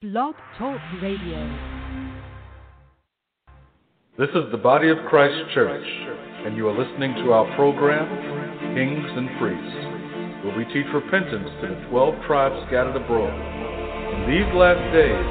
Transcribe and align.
Blog 0.00 0.32
Talk 0.56 0.80
Radio. 1.02 1.44
This 4.16 4.32
is 4.32 4.48
the 4.50 4.56
Body 4.56 4.88
of 4.88 4.96
Christ 5.10 5.36
Church, 5.52 5.84
and 6.40 6.56
you 6.56 6.68
are 6.68 6.72
listening 6.72 7.12
to 7.20 7.36
our 7.36 7.44
program, 7.52 8.08
Kings 8.72 9.12
and 9.12 9.28
Priests, 9.36 10.40
where 10.40 10.56
we 10.56 10.64
teach 10.72 10.88
repentance 10.96 11.52
to 11.60 11.68
the 11.68 11.84
12 11.92 12.16
tribes 12.24 12.56
scattered 12.72 12.96
abroad. 12.96 13.28
In 13.28 14.24
these 14.24 14.48
last 14.56 14.80
days, 14.96 15.28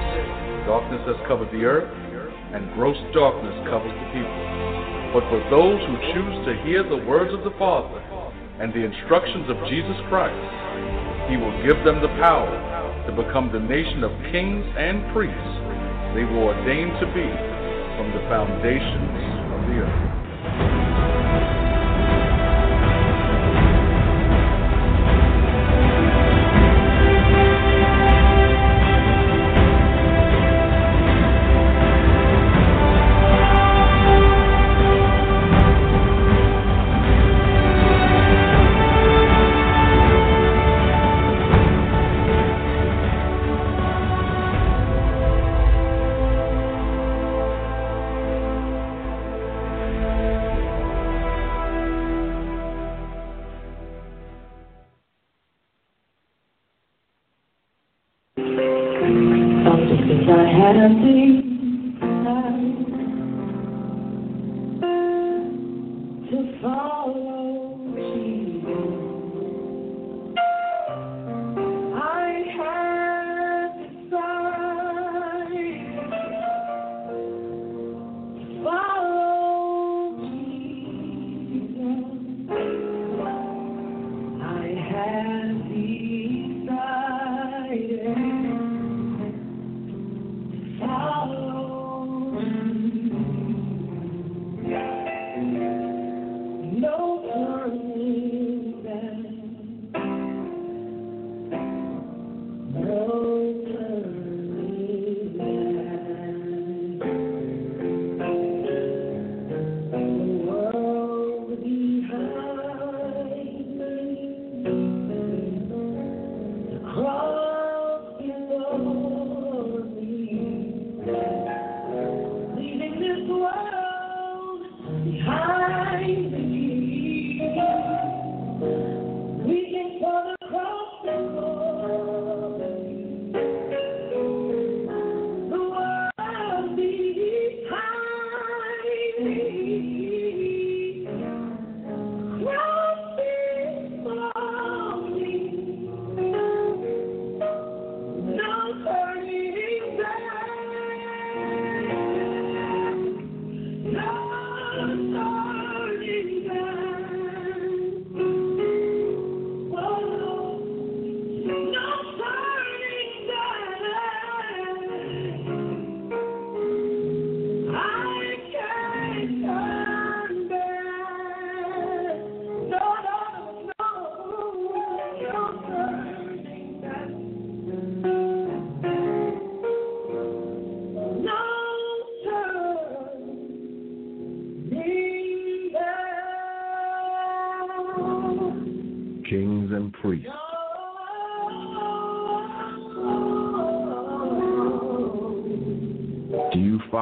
darkness 0.70 1.02
has 1.10 1.18
covered 1.26 1.50
the 1.50 1.66
earth, 1.66 1.90
and 2.54 2.70
gross 2.78 3.02
darkness 3.10 3.58
covers 3.74 3.90
the 3.90 4.08
people. 4.14 4.38
But 5.18 5.26
for 5.34 5.42
those 5.50 5.82
who 5.82 5.98
choose 6.14 6.38
to 6.46 6.62
hear 6.62 6.86
the 6.86 7.10
words 7.10 7.34
of 7.34 7.42
the 7.42 7.58
Father 7.58 8.06
and 8.62 8.70
the 8.70 8.86
instructions 8.86 9.50
of 9.50 9.58
Jesus 9.66 9.98
Christ, 10.14 10.38
He 11.26 11.42
will 11.42 11.58
give 11.66 11.82
them 11.82 12.06
the 12.06 12.14
power 12.22 12.79
to 13.10 13.24
become 13.24 13.50
the 13.52 13.60
nation 13.60 14.04
of 14.04 14.12
kings 14.32 14.66
and 14.78 15.02
priests 15.14 15.56
they 16.14 16.24
were 16.24 16.54
ordained 16.54 16.94
to 17.02 17.08
be 17.08 17.26
from 17.98 18.14
the 18.14 18.22
foundations 18.30 19.18
of 19.50 19.60
the 19.66 19.82
earth. 19.82 20.09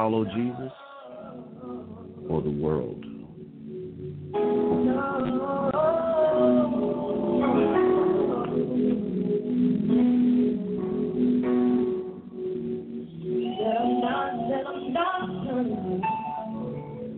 Follow 0.08 0.24
Jesus 0.24 0.72
or 2.30 2.42
the 2.42 2.50
world? 2.50 3.04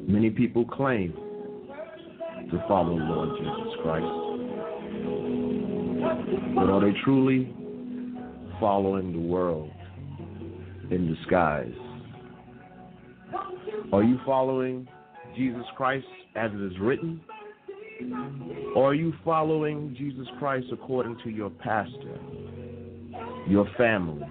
Many 0.08 0.32
people 0.32 0.66
claim 0.66 1.14
to 2.50 2.64
follow 2.68 2.96
Lord 2.96 3.38
Jesus 3.38 3.74
Christ, 3.84 4.06
but 6.56 6.70
are 6.72 6.82
they 6.82 7.00
truly 7.04 7.54
following 8.60 9.14
the 9.14 9.20
world 9.20 9.70
in 10.90 11.14
disguise? 11.14 11.72
Are 13.92 14.04
you 14.04 14.20
following 14.24 14.88
Jesus 15.36 15.64
Christ 15.76 16.06
as 16.36 16.52
it 16.54 16.62
is 16.62 16.80
written? 16.80 17.22
Or 18.76 18.92
are 18.92 18.94
you 18.94 19.14
following 19.26 19.96
Jesus 19.98 20.28
Christ 20.38 20.68
according 20.72 21.18
to 21.24 21.30
your 21.30 21.50
pastor, 21.50 22.20
your 23.48 23.68
family, 23.78 24.28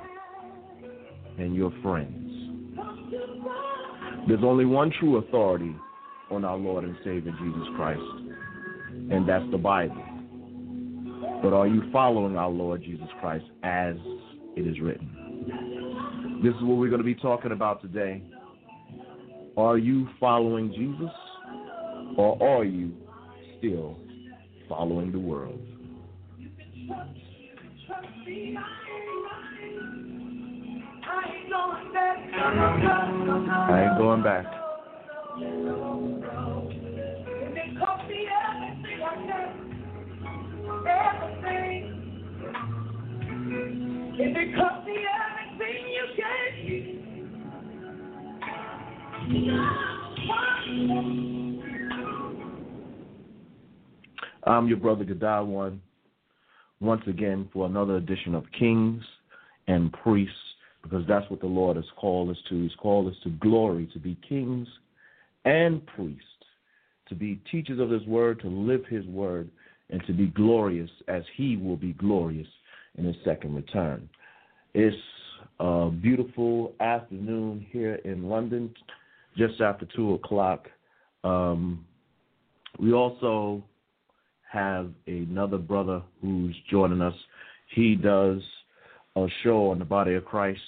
and 1.38 1.56
your 1.56 1.72
friends? 1.82 2.30
There's 4.28 4.44
only 4.44 4.64
one 4.64 4.92
true 5.00 5.16
authority 5.16 5.74
on 6.30 6.44
our 6.44 6.56
Lord 6.56 6.84
and 6.84 6.96
Savior 7.04 7.32
Jesus 7.42 7.68
Christ, 7.76 8.00
and 9.10 9.28
that's 9.28 9.50
the 9.50 9.58
Bible. 9.58 10.04
But 11.42 11.52
are 11.52 11.66
you 11.66 11.82
following 11.92 12.36
our 12.36 12.50
Lord 12.50 12.82
Jesus 12.82 13.08
Christ 13.20 13.46
as 13.64 13.96
it 14.56 14.66
is 14.66 14.80
written? 14.80 16.40
This 16.44 16.54
is 16.54 16.62
what 16.62 16.78
we're 16.78 16.90
going 16.90 17.02
to 17.02 17.04
be 17.04 17.14
talking 17.14 17.52
about 17.52 17.82
today. 17.82 18.22
Are 19.58 19.76
you 19.76 20.08
following 20.20 20.70
Jesus, 20.70 21.10
or 22.16 22.40
are 22.40 22.62
you 22.64 22.92
still 23.58 23.98
following 24.68 25.10
the 25.10 25.18
world? 25.18 25.58
I 32.36 33.82
ain't 33.82 33.98
going 33.98 34.22
back. 34.22 34.46
If 44.20 44.36
it 44.36 44.54
cost 44.54 44.86
me 44.86 45.04
everything 45.58 45.88
you 45.88 46.04
I'm 54.44 54.66
your 54.66 54.78
brother 54.78 55.04
One, 55.44 55.82
once 56.80 57.02
again 57.06 57.48
for 57.52 57.66
another 57.66 57.96
edition 57.96 58.34
of 58.34 58.44
Kings 58.58 59.02
and 59.66 59.92
Priests, 59.92 60.34
because 60.82 61.04
that's 61.06 61.28
what 61.30 61.40
the 61.40 61.46
Lord 61.46 61.76
has 61.76 61.84
called 61.96 62.30
us 62.30 62.38
to. 62.48 62.62
He's 62.62 62.74
called 62.80 63.08
us 63.08 63.16
to 63.24 63.30
glory, 63.30 63.90
to 63.92 63.98
be 63.98 64.16
kings 64.26 64.66
and 65.44 65.84
priests, 65.88 66.22
to 67.10 67.14
be 67.14 67.38
teachers 67.50 67.80
of 67.80 67.90
His 67.90 68.06
word, 68.06 68.40
to 68.40 68.48
live 68.48 68.86
His 68.88 69.04
word, 69.06 69.50
and 69.90 70.02
to 70.06 70.14
be 70.14 70.28
glorious 70.28 70.90
as 71.06 71.22
He 71.36 71.58
will 71.58 71.76
be 71.76 71.92
glorious 71.92 72.48
in 72.96 73.04
His 73.04 73.16
second 73.26 73.54
return. 73.54 74.08
It's 74.72 74.96
a 75.60 75.90
beautiful 75.90 76.72
afternoon 76.80 77.66
here 77.70 77.96
in 78.06 78.30
London, 78.30 78.72
just 79.38 79.60
after 79.60 79.86
2 79.96 80.14
o'clock. 80.14 80.66
Um, 81.24 81.86
we 82.78 82.92
also 82.92 83.64
have 84.50 84.90
another 85.06 85.58
brother 85.58 86.02
who's 86.20 86.56
joining 86.70 87.00
us. 87.00 87.14
He 87.74 87.94
does 87.94 88.40
a 89.16 89.26
show 89.42 89.70
on 89.70 89.78
the 89.78 89.84
Body 89.84 90.14
of 90.14 90.24
Christ 90.24 90.60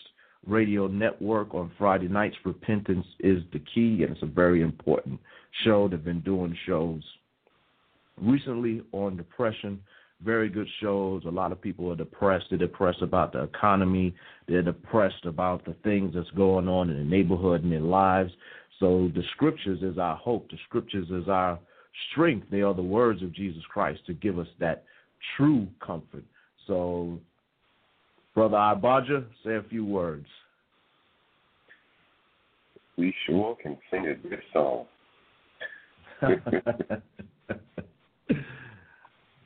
radio 0.47 0.87
network 0.87 1.55
on 1.55 1.71
Friday 1.79 2.09
nights. 2.09 2.37
Repentance 2.45 3.07
is 3.21 3.43
the 3.53 3.61
key, 3.75 4.03
and 4.03 4.13
it's 4.13 4.23
a 4.23 4.27
very 4.27 4.63
important 4.63 5.21
show. 5.65 5.89
They've 5.89 6.03
been 6.03 6.21
doing 6.21 6.57
shows 6.67 7.03
recently 8.21 8.83
on 8.93 9.17
depression. 9.17 9.81
Very 10.23 10.51
good 10.51 10.69
shows. 10.83 11.23
A 11.25 11.31
lot 11.31 11.53
of 11.53 11.63
people 11.63 11.91
are 11.91 11.97
depressed. 11.97 12.47
They're 12.51 12.59
depressed 12.59 13.01
about 13.01 13.33
the 13.33 13.43
economy. 13.43 14.15
They're 14.49 14.63
depressed 14.63 15.25
about 15.25 15.65
the 15.65 15.75
things 15.83 16.13
that's 16.15 16.31
going 16.31 16.69
on 16.69 16.91
in 16.91 16.99
the 16.99 17.05
neighborhood 17.05 17.63
and 17.63 17.73
their 17.73 17.81
lives. 17.81 18.31
So 18.81 19.11
the 19.15 19.23
scriptures 19.33 19.83
is 19.83 19.99
our 19.99 20.17
hope. 20.17 20.51
The 20.51 20.57
scriptures 20.67 21.09
is 21.11 21.29
our 21.29 21.59
strength. 22.11 22.47
They 22.51 22.63
are 22.63 22.75
the 22.75 22.83
words 22.83 23.23
of 23.23 23.33
Jesus 23.33 23.63
Christ 23.71 24.01
to 24.07 24.15
give 24.15 24.39
us 24.39 24.49
that 24.59 24.85
true 25.37 25.69
comfort. 25.85 26.25
So, 26.67 27.19
Brother 28.35 28.57
Ibaja, 28.57 29.27
say 29.45 29.57
a 29.57 29.63
few 29.69 29.85
words. 29.85 30.27
We 32.97 33.15
sure 33.27 33.57
can 33.63 33.77
sing 33.91 34.07
a 34.09 34.15
good 34.15 34.41
song. 34.53 34.87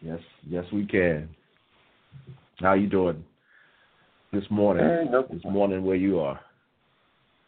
yes, 0.01 0.21
yes, 0.49 0.65
we 0.73 0.87
can. 0.87 1.29
How 2.61 2.75
you 2.75 2.89
doing 2.89 3.25
this 4.33 4.45
morning? 4.51 4.85
Uh, 4.85 5.11
no 5.11 5.27
this 5.31 5.45
morning, 5.45 5.85
where 5.85 5.97
you 5.97 6.21
are? 6.21 6.41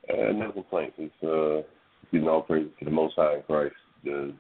Uh, 0.09 0.32
no 0.32 0.53
complaints. 0.53 0.97
It's 0.99 1.23
uh, 1.23 1.67
giving 2.12 2.29
all 2.29 2.43
praise 2.43 2.69
to 2.79 2.85
the 2.85 2.91
Most 2.91 3.14
High 3.17 3.37
in 3.37 3.43
Christ. 3.43 3.75
to 4.05 4.32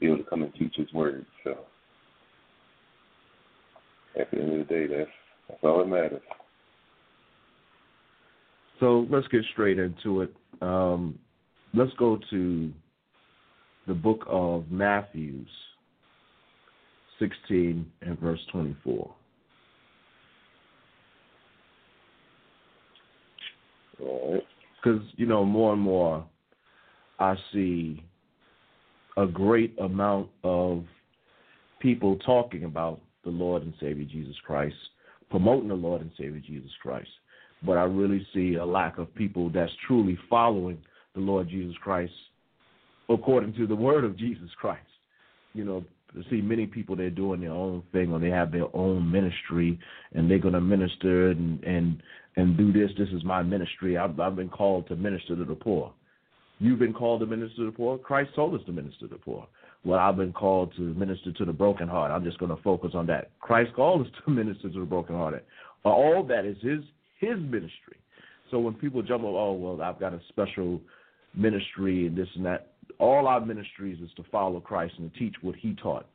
be 0.00 0.06
able 0.06 0.18
to 0.18 0.24
come 0.24 0.42
and 0.42 0.54
teach 0.54 0.74
His 0.76 0.92
word. 0.92 1.24
So 1.44 1.56
at 4.18 4.30
the 4.30 4.38
end 4.38 4.60
of 4.60 4.68
the 4.68 4.74
day, 4.74 4.86
that's 4.86 5.10
that's 5.48 5.60
all 5.64 5.78
that 5.78 5.88
matters. 5.88 6.22
So 8.80 9.06
let's 9.10 9.28
get 9.28 9.44
straight 9.52 9.78
into 9.78 10.22
it. 10.22 10.34
Um, 10.60 11.18
let's 11.74 11.92
go 11.98 12.18
to 12.30 12.72
the 13.86 13.94
book 13.94 14.24
of 14.26 14.70
Matthew, 14.70 15.44
16 17.18 17.86
and 18.00 18.18
verse 18.18 18.40
24. 18.50 19.14
All 24.00 24.32
right. 24.32 24.42
Because, 24.82 25.02
you 25.16 25.26
know, 25.26 25.44
more 25.44 25.72
and 25.74 25.82
more 25.82 26.24
I 27.22 27.36
see 27.52 28.02
a 29.16 29.26
great 29.26 29.78
amount 29.78 30.28
of 30.42 30.84
people 31.80 32.16
talking 32.16 32.64
about 32.64 33.00
the 33.24 33.30
Lord 33.30 33.62
and 33.62 33.72
Savior 33.80 34.04
Jesus 34.04 34.34
Christ, 34.44 34.74
promoting 35.30 35.68
the 35.68 35.74
Lord 35.74 36.00
and 36.00 36.10
Savior 36.18 36.42
Jesus 36.44 36.72
Christ. 36.82 37.08
But 37.64 37.78
I 37.78 37.84
really 37.84 38.26
see 38.34 38.54
a 38.54 38.64
lack 38.64 38.98
of 38.98 39.14
people 39.14 39.50
that's 39.50 39.72
truly 39.86 40.18
following 40.28 40.78
the 41.14 41.20
Lord 41.20 41.48
Jesus 41.48 41.76
Christ 41.80 42.12
according 43.08 43.54
to 43.54 43.66
the 43.68 43.76
word 43.76 44.04
of 44.04 44.16
Jesus 44.16 44.50
Christ. 44.60 44.80
You 45.54 45.64
know, 45.64 45.84
to 46.14 46.24
see 46.28 46.40
many 46.40 46.66
people 46.66 46.96
they're 46.96 47.10
doing 47.10 47.40
their 47.40 47.52
own 47.52 47.84
thing 47.92 48.12
or 48.12 48.18
they 48.18 48.30
have 48.30 48.50
their 48.50 48.74
own 48.74 49.10
ministry 49.10 49.78
and 50.12 50.28
they're 50.28 50.38
going 50.38 50.54
to 50.54 50.60
minister 50.60 51.30
and 51.30 51.62
and 51.62 52.02
and 52.36 52.56
do 52.56 52.72
this. 52.72 52.90
This 52.98 53.10
is 53.10 53.22
my 53.22 53.42
ministry. 53.42 53.96
I've, 53.96 54.18
I've 54.18 54.34
been 54.34 54.48
called 54.48 54.88
to 54.88 54.96
minister 54.96 55.36
to 55.36 55.44
the 55.44 55.54
poor. 55.54 55.92
You've 56.62 56.78
been 56.78 56.92
called 56.92 57.18
to 57.20 57.26
minister 57.26 57.56
to 57.56 57.64
the 57.66 57.72
poor. 57.72 57.98
Christ 57.98 58.30
told 58.36 58.54
us 58.54 58.64
to 58.66 58.72
minister 58.72 59.00
to 59.00 59.14
the 59.14 59.18
poor. 59.18 59.48
Well, 59.84 59.98
I've 59.98 60.16
been 60.16 60.32
called 60.32 60.72
to 60.76 60.80
minister 60.80 61.32
to 61.32 61.44
the 61.44 61.52
broken 61.52 61.88
heart. 61.88 62.12
I'm 62.12 62.22
just 62.22 62.38
going 62.38 62.54
to 62.54 62.62
focus 62.62 62.92
on 62.94 63.04
that. 63.08 63.32
Christ 63.40 63.72
called 63.74 64.06
us 64.06 64.12
to 64.24 64.30
minister 64.30 64.70
to 64.70 64.78
the 64.78 64.86
brokenhearted. 64.86 65.42
All 65.82 66.24
that 66.28 66.44
is 66.44 66.56
his 66.62 66.78
his 67.18 67.36
ministry. 67.40 67.96
So 68.52 68.60
when 68.60 68.74
people 68.74 69.02
jump 69.02 69.24
up, 69.24 69.30
oh 69.30 69.54
well, 69.54 69.82
I've 69.82 69.98
got 69.98 70.12
a 70.12 70.20
special 70.28 70.80
ministry 71.34 72.06
and 72.06 72.16
this 72.16 72.28
and 72.36 72.46
that. 72.46 72.68
All 73.00 73.26
our 73.26 73.44
ministries 73.44 73.98
is 74.00 74.10
to 74.16 74.22
follow 74.30 74.60
Christ 74.60 74.94
and 74.98 75.12
to 75.12 75.18
teach 75.18 75.34
what 75.42 75.56
He 75.56 75.74
taught. 75.74 76.06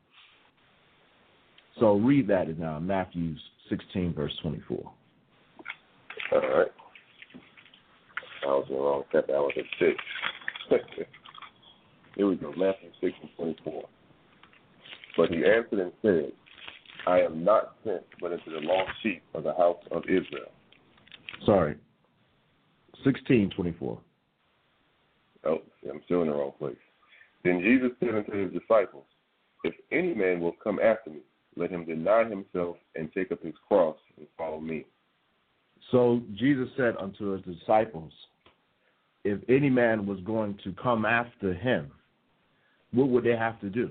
So 1.78 1.96
read 1.96 2.26
that 2.28 2.48
in 2.48 2.62
uh, 2.62 2.80
Matthew 2.80 3.34
16, 3.68 4.14
verse 4.14 4.32
24. 4.40 4.78
All 6.32 6.40
right. 6.40 6.68
I 8.44 8.46
was 8.46 8.66
in 8.70 8.76
the 8.76 8.80
wrong 8.80 9.02
chapter. 9.12 9.36
I 9.36 9.40
was 9.40 9.52
at 9.58 9.64
six. 9.78 9.96
Here 12.16 12.26
we 12.26 12.36
go, 12.36 12.52
Matthew 12.56 12.90
6 13.00 13.12
and 13.22 13.30
24. 13.36 13.84
But 15.16 15.30
he 15.30 15.36
answered 15.36 15.78
and 15.80 15.92
said, 16.02 16.32
I 17.06 17.20
am 17.20 17.44
not 17.44 17.76
sent 17.84 18.02
but 18.20 18.32
into 18.32 18.50
the 18.50 18.60
lost 18.60 18.90
sheep 19.02 19.22
of 19.34 19.44
the 19.44 19.54
house 19.54 19.82
of 19.90 20.02
Israel. 20.04 20.50
Sorry. 21.46 21.76
1624. 23.04 23.98
Oh, 25.44 25.58
I'm 25.88 26.00
still 26.04 26.22
in 26.22 26.28
the 26.28 26.34
wrong 26.34 26.52
place. 26.58 26.76
Then 27.44 27.60
Jesus 27.62 27.96
said 28.00 28.14
unto 28.14 28.32
his 28.32 28.52
disciples, 28.52 29.04
If 29.64 29.74
any 29.92 30.14
man 30.14 30.40
will 30.40 30.54
come 30.62 30.80
after 30.80 31.10
me, 31.10 31.20
let 31.56 31.70
him 31.70 31.84
deny 31.84 32.24
himself 32.28 32.76
and 32.96 33.12
take 33.12 33.32
up 33.32 33.42
his 33.42 33.54
cross 33.66 33.96
and 34.16 34.26
follow 34.36 34.60
me. 34.60 34.84
So 35.90 36.20
Jesus 36.34 36.68
said 36.76 36.94
unto 37.00 37.30
his 37.32 37.56
disciples, 37.56 38.12
if 39.24 39.40
any 39.48 39.70
man 39.70 40.06
was 40.06 40.20
going 40.20 40.58
to 40.64 40.72
come 40.82 41.04
after 41.04 41.54
him, 41.54 41.90
what 42.92 43.08
would 43.08 43.24
they 43.24 43.36
have 43.36 43.60
to 43.60 43.68
do? 43.68 43.90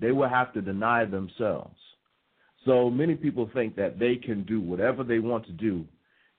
They 0.00 0.12
would 0.12 0.30
have 0.30 0.52
to 0.54 0.60
deny 0.60 1.04
themselves. 1.04 1.76
So 2.64 2.90
many 2.90 3.14
people 3.14 3.48
think 3.54 3.76
that 3.76 3.98
they 3.98 4.16
can 4.16 4.42
do 4.42 4.60
whatever 4.60 5.04
they 5.04 5.20
want 5.20 5.46
to 5.46 5.52
do 5.52 5.84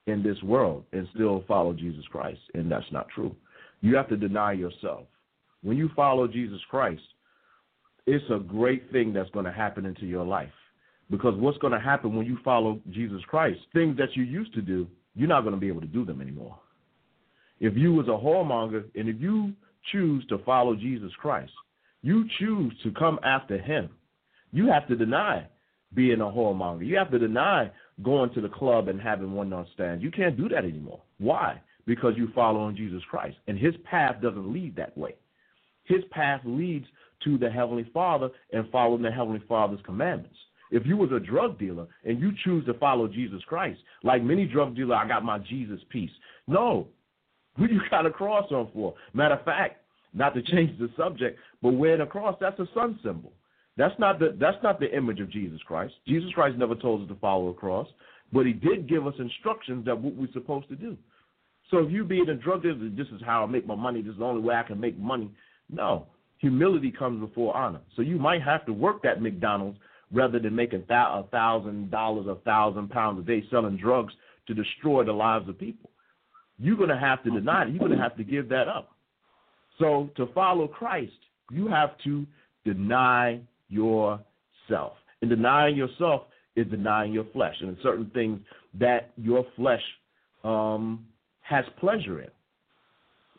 in 0.05 0.21
this 0.21 0.41
world 0.43 0.83
and 0.91 1.07
still 1.13 1.43
follow 1.47 1.73
Jesus 1.73 2.05
Christ, 2.11 2.39
and 2.53 2.71
that's 2.71 2.91
not 2.91 3.07
true. 3.09 3.35
You 3.81 3.95
have 3.95 4.09
to 4.09 4.17
deny 4.17 4.53
yourself. 4.53 5.05
When 5.63 5.77
you 5.77 5.89
follow 5.95 6.27
Jesus 6.27 6.59
Christ, 6.69 7.01
it's 8.05 8.23
a 8.29 8.39
great 8.39 8.91
thing 8.91 9.13
that's 9.13 9.29
going 9.31 9.45
to 9.45 9.51
happen 9.51 9.85
into 9.85 10.05
your 10.05 10.25
life. 10.25 10.51
Because 11.09 11.35
what's 11.39 11.57
going 11.59 11.73
to 11.73 11.79
happen 11.79 12.15
when 12.15 12.25
you 12.25 12.37
follow 12.43 12.79
Jesus 12.89 13.21
Christ, 13.27 13.59
things 13.73 13.97
that 13.97 14.15
you 14.15 14.23
used 14.23 14.53
to 14.53 14.61
do, 14.61 14.87
you're 15.15 15.29
not 15.29 15.41
going 15.41 15.55
to 15.55 15.59
be 15.59 15.67
able 15.67 15.81
to 15.81 15.87
do 15.87 16.05
them 16.05 16.21
anymore. 16.21 16.57
If 17.59 17.75
you 17.75 17.93
was 17.93 18.07
a 18.07 18.11
whoremonger 18.11 18.83
and 18.95 19.09
if 19.09 19.19
you 19.19 19.53
choose 19.91 20.25
to 20.27 20.37
follow 20.39 20.75
Jesus 20.75 21.11
Christ, 21.19 21.51
you 22.01 22.25
choose 22.39 22.73
to 22.83 22.91
come 22.91 23.19
after 23.23 23.57
him, 23.57 23.89
you 24.51 24.67
have 24.67 24.87
to 24.87 24.95
deny 24.95 25.47
being 25.93 26.21
a 26.21 26.25
whoremonger. 26.25 26.85
You 26.85 26.97
have 26.97 27.11
to 27.11 27.19
deny 27.19 27.71
going 28.03 28.33
to 28.33 28.41
the 28.41 28.49
club 28.49 28.87
and 28.87 29.01
having 29.01 29.33
one 29.33 29.49
night 29.49 29.65
stands. 29.73 30.03
You 30.03 30.11
can't 30.11 30.37
do 30.37 30.47
that 30.49 30.63
anymore. 30.63 31.01
Why? 31.17 31.61
Because 31.85 32.13
you 32.17 32.29
follow 32.35 32.59
on 32.59 32.75
Jesus 32.75 33.01
Christ. 33.09 33.37
And 33.47 33.57
his 33.57 33.73
path 33.89 34.21
doesn't 34.21 34.53
lead 34.53 34.75
that 34.75 34.97
way. 34.97 35.15
His 35.85 36.03
path 36.11 36.41
leads 36.43 36.85
to 37.23 37.37
the 37.37 37.49
Heavenly 37.49 37.89
Father 37.93 38.29
and 38.51 38.69
following 38.71 39.01
the 39.01 39.11
Heavenly 39.11 39.41
Father's 39.47 39.79
commandments. 39.85 40.37
If 40.69 40.85
you 40.85 40.97
was 40.97 41.11
a 41.11 41.19
drug 41.19 41.57
dealer 41.57 41.87
and 42.03 42.19
you 42.19 42.31
choose 42.43 42.65
to 42.65 42.73
follow 42.75 43.07
Jesus 43.07 43.41
Christ, 43.47 43.79
like 44.03 44.21
many 44.21 44.45
drug 44.45 44.75
dealers, 44.75 44.99
I 45.01 45.07
got 45.07 45.23
my 45.23 45.39
Jesus 45.39 45.79
piece. 45.89 46.11
No, 46.47 46.87
who 47.57 47.65
you 47.65 47.81
got 47.89 48.05
a 48.05 48.11
cross 48.11 48.51
on 48.51 48.69
for? 48.73 48.93
Matter 49.13 49.35
of 49.35 49.45
fact, 49.45 49.81
not 50.13 50.33
to 50.35 50.41
change 50.41 50.77
the 50.79 50.89
subject, 50.97 51.39
but 51.61 51.73
wearing 51.73 52.01
a 52.01 52.05
cross, 52.05 52.35
that's 52.39 52.59
a 52.59 52.67
sun 52.73 52.99
symbol. 53.03 53.31
That's 53.77 53.97
not 53.99 54.19
the 54.19 54.35
that's 54.39 54.57
not 54.63 54.79
the 54.79 54.95
image 54.95 55.19
of 55.19 55.29
Jesus 55.29 55.59
Christ. 55.67 55.93
Jesus 56.07 56.31
Christ 56.33 56.57
never 56.57 56.75
told 56.75 57.03
us 57.03 57.07
to 57.09 57.15
follow 57.15 57.49
a 57.49 57.53
cross, 57.53 57.87
but 58.33 58.45
he 58.45 58.53
did 58.53 58.89
give 58.89 59.05
us 59.05 59.13
instructions 59.19 59.85
that 59.85 59.99
what 59.99 60.15
we're 60.15 60.31
supposed 60.33 60.67
to 60.69 60.75
do. 60.75 60.97
So 61.69 61.79
if 61.79 61.91
you 61.91 62.03
being 62.03 62.29
a 62.29 62.33
drug 62.33 62.63
dealer, 62.63 62.89
this 62.89 63.07
is 63.07 63.21
how 63.25 63.43
I 63.43 63.45
make 63.45 63.67
my 63.67 63.75
money, 63.75 64.01
this 64.01 64.13
is 64.13 64.19
the 64.19 64.25
only 64.25 64.41
way 64.41 64.55
I 64.55 64.63
can 64.63 64.79
make 64.79 64.97
money. 64.97 65.29
No. 65.69 66.07
Humility 66.39 66.91
comes 66.91 67.19
before 67.19 67.55
honor. 67.55 67.81
So 67.95 68.01
you 68.01 68.17
might 68.17 68.41
have 68.41 68.65
to 68.67 68.73
work 68.73 69.03
that 69.03 69.21
McDonald's 69.21 69.77
rather 70.11 70.39
than 70.39 70.55
making 70.55 70.83
a 70.89 71.23
thousand 71.23 71.91
dollars, 71.91 72.27
a 72.27 72.35
thousand 72.45 72.89
pounds 72.89 73.19
a 73.19 73.23
day 73.23 73.43
selling 73.51 73.77
drugs 73.77 74.13
to 74.47 74.53
destroy 74.53 75.03
the 75.03 75.11
lives 75.11 75.49
of 75.49 75.59
people 75.59 75.89
you're 76.59 76.77
going 76.77 76.89
to 76.89 76.97
have 76.97 77.23
to 77.23 77.29
deny 77.29 77.63
it. 77.63 77.69
You're 77.69 77.79
going 77.79 77.91
to 77.91 77.97
have 77.97 78.17
to 78.17 78.23
give 78.23 78.49
that 78.49 78.67
up. 78.67 78.89
So 79.79 80.09
to 80.17 80.27
follow 80.33 80.67
Christ, 80.67 81.13
you 81.51 81.67
have 81.67 81.91
to 82.03 82.25
deny 82.65 83.39
yourself. 83.69 84.93
And 85.21 85.29
denying 85.29 85.75
yourself 85.75 86.23
is 86.55 86.67
denying 86.67 87.13
your 87.13 87.25
flesh 87.33 87.55
and 87.61 87.77
certain 87.83 88.09
things 88.13 88.39
that 88.79 89.11
your 89.17 89.45
flesh 89.55 89.81
um, 90.43 91.05
has 91.41 91.65
pleasure 91.79 92.21
in. 92.21 92.29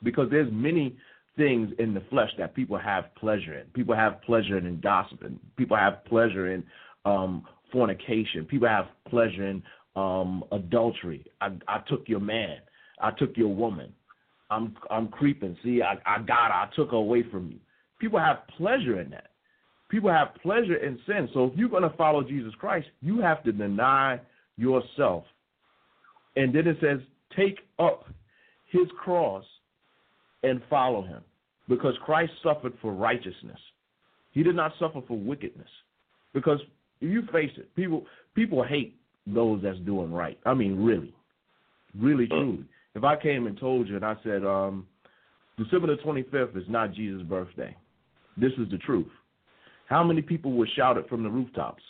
Because 0.03 0.29
there's 0.31 0.51
many 0.53 0.97
things 1.37 1.71
in 1.79 1.95
the 1.95 2.03
flesh 2.11 2.31
that 2.39 2.55
people 2.55 2.79
have 2.79 3.15
pleasure 3.17 3.59
in. 3.59 3.67
People 3.69 3.95
have 3.95 4.21
pleasure 4.23 4.59
in 4.59 4.81
gossiping. 4.81 5.39
People 5.57 5.77
have 5.77 6.05
pleasure 6.05 6.53
in 6.53 6.63
um, 7.05 7.45
fornication. 7.73 8.45
People 8.45 8.69
have 8.69 8.87
pleasure 9.09 9.47
in 9.47 9.63
um, 9.97 10.45
adultery. 10.53 11.25
I, 11.41 11.51
I 11.67 11.81
took 11.89 12.09
your 12.09 12.21
man. 12.21 12.59
I 13.01 13.11
took 13.13 13.37
your 13.37 13.55
woman. 13.55 13.93
I'm 14.51 14.77
I'm 14.91 15.09
creeping. 15.09 15.57
See, 15.63 15.83
I, 15.83 15.95
I 16.07 16.19
got 16.21 16.49
her. 16.49 16.55
I 16.55 16.69
took 16.75 16.91
her 16.91 16.97
away 16.97 17.23
from 17.31 17.51
you. 17.51 17.59
People 17.99 18.19
have 18.19 18.47
pleasure 18.57 19.01
in 19.01 19.11
that. 19.11 19.31
People 19.91 20.11
have 20.11 20.29
pleasure 20.43 20.77
in 20.77 20.99
sin. 21.07 21.29
So 21.33 21.47
if 21.47 21.53
you're 21.57 21.69
going 21.69 21.83
to 21.83 21.97
follow 21.97 22.23
Jesus 22.23 22.53
Christ, 22.59 22.87
you 23.01 23.21
have 23.21 23.43
to 23.45 23.53
deny 23.53 24.21
yourself. 24.57 25.25
And 26.37 26.55
then 26.55 26.67
it 26.67 26.77
says, 26.81 27.01
take 27.37 27.59
up 27.79 28.05
his 28.67 28.87
cross 29.03 29.45
and 30.43 30.61
follow 30.69 31.03
him. 31.03 31.23
Because 31.69 31.95
Christ 32.05 32.33
suffered 32.43 32.75
for 32.81 32.93
righteousness. 32.93 33.59
He 34.33 34.43
did 34.43 34.57
not 34.57 34.73
suffer 34.79 35.01
for 35.07 35.19
wickedness. 35.19 35.69
Because 36.33 36.61
you 37.01 37.23
face 37.33 37.51
it, 37.57 37.75
people 37.75 38.05
people 38.35 38.63
hate 38.63 38.99
those 39.27 39.63
that's 39.63 39.79
doing 39.81 40.13
right. 40.13 40.39
I 40.45 40.55
mean, 40.55 40.83
really, 40.83 41.15
really, 41.99 42.27
mm. 42.27 42.31
truly. 42.31 42.65
If 42.99 43.05
I 43.05 43.15
came 43.15 43.47
and 43.47 43.57
told 43.57 43.87
you 43.87 43.95
and 43.95 44.05
I 44.05 44.17
said, 44.25 44.45
um, 44.45 44.85
December 45.57 45.87
the 45.87 46.03
25th 46.03 46.57
is 46.57 46.69
not 46.69 46.93
Jesus' 46.93 47.23
birthday, 47.23 47.77
this 48.37 48.51
is 48.59 48.69
the 48.73 48.79
truth. 48.79 49.07
How 49.87 50.03
many 50.03 50.21
people 50.21 50.51
would 50.55 50.69
shout 50.75 50.97
it 50.97 51.09
from 51.09 51.23
the 51.23 51.29
rooftops? 51.29 51.83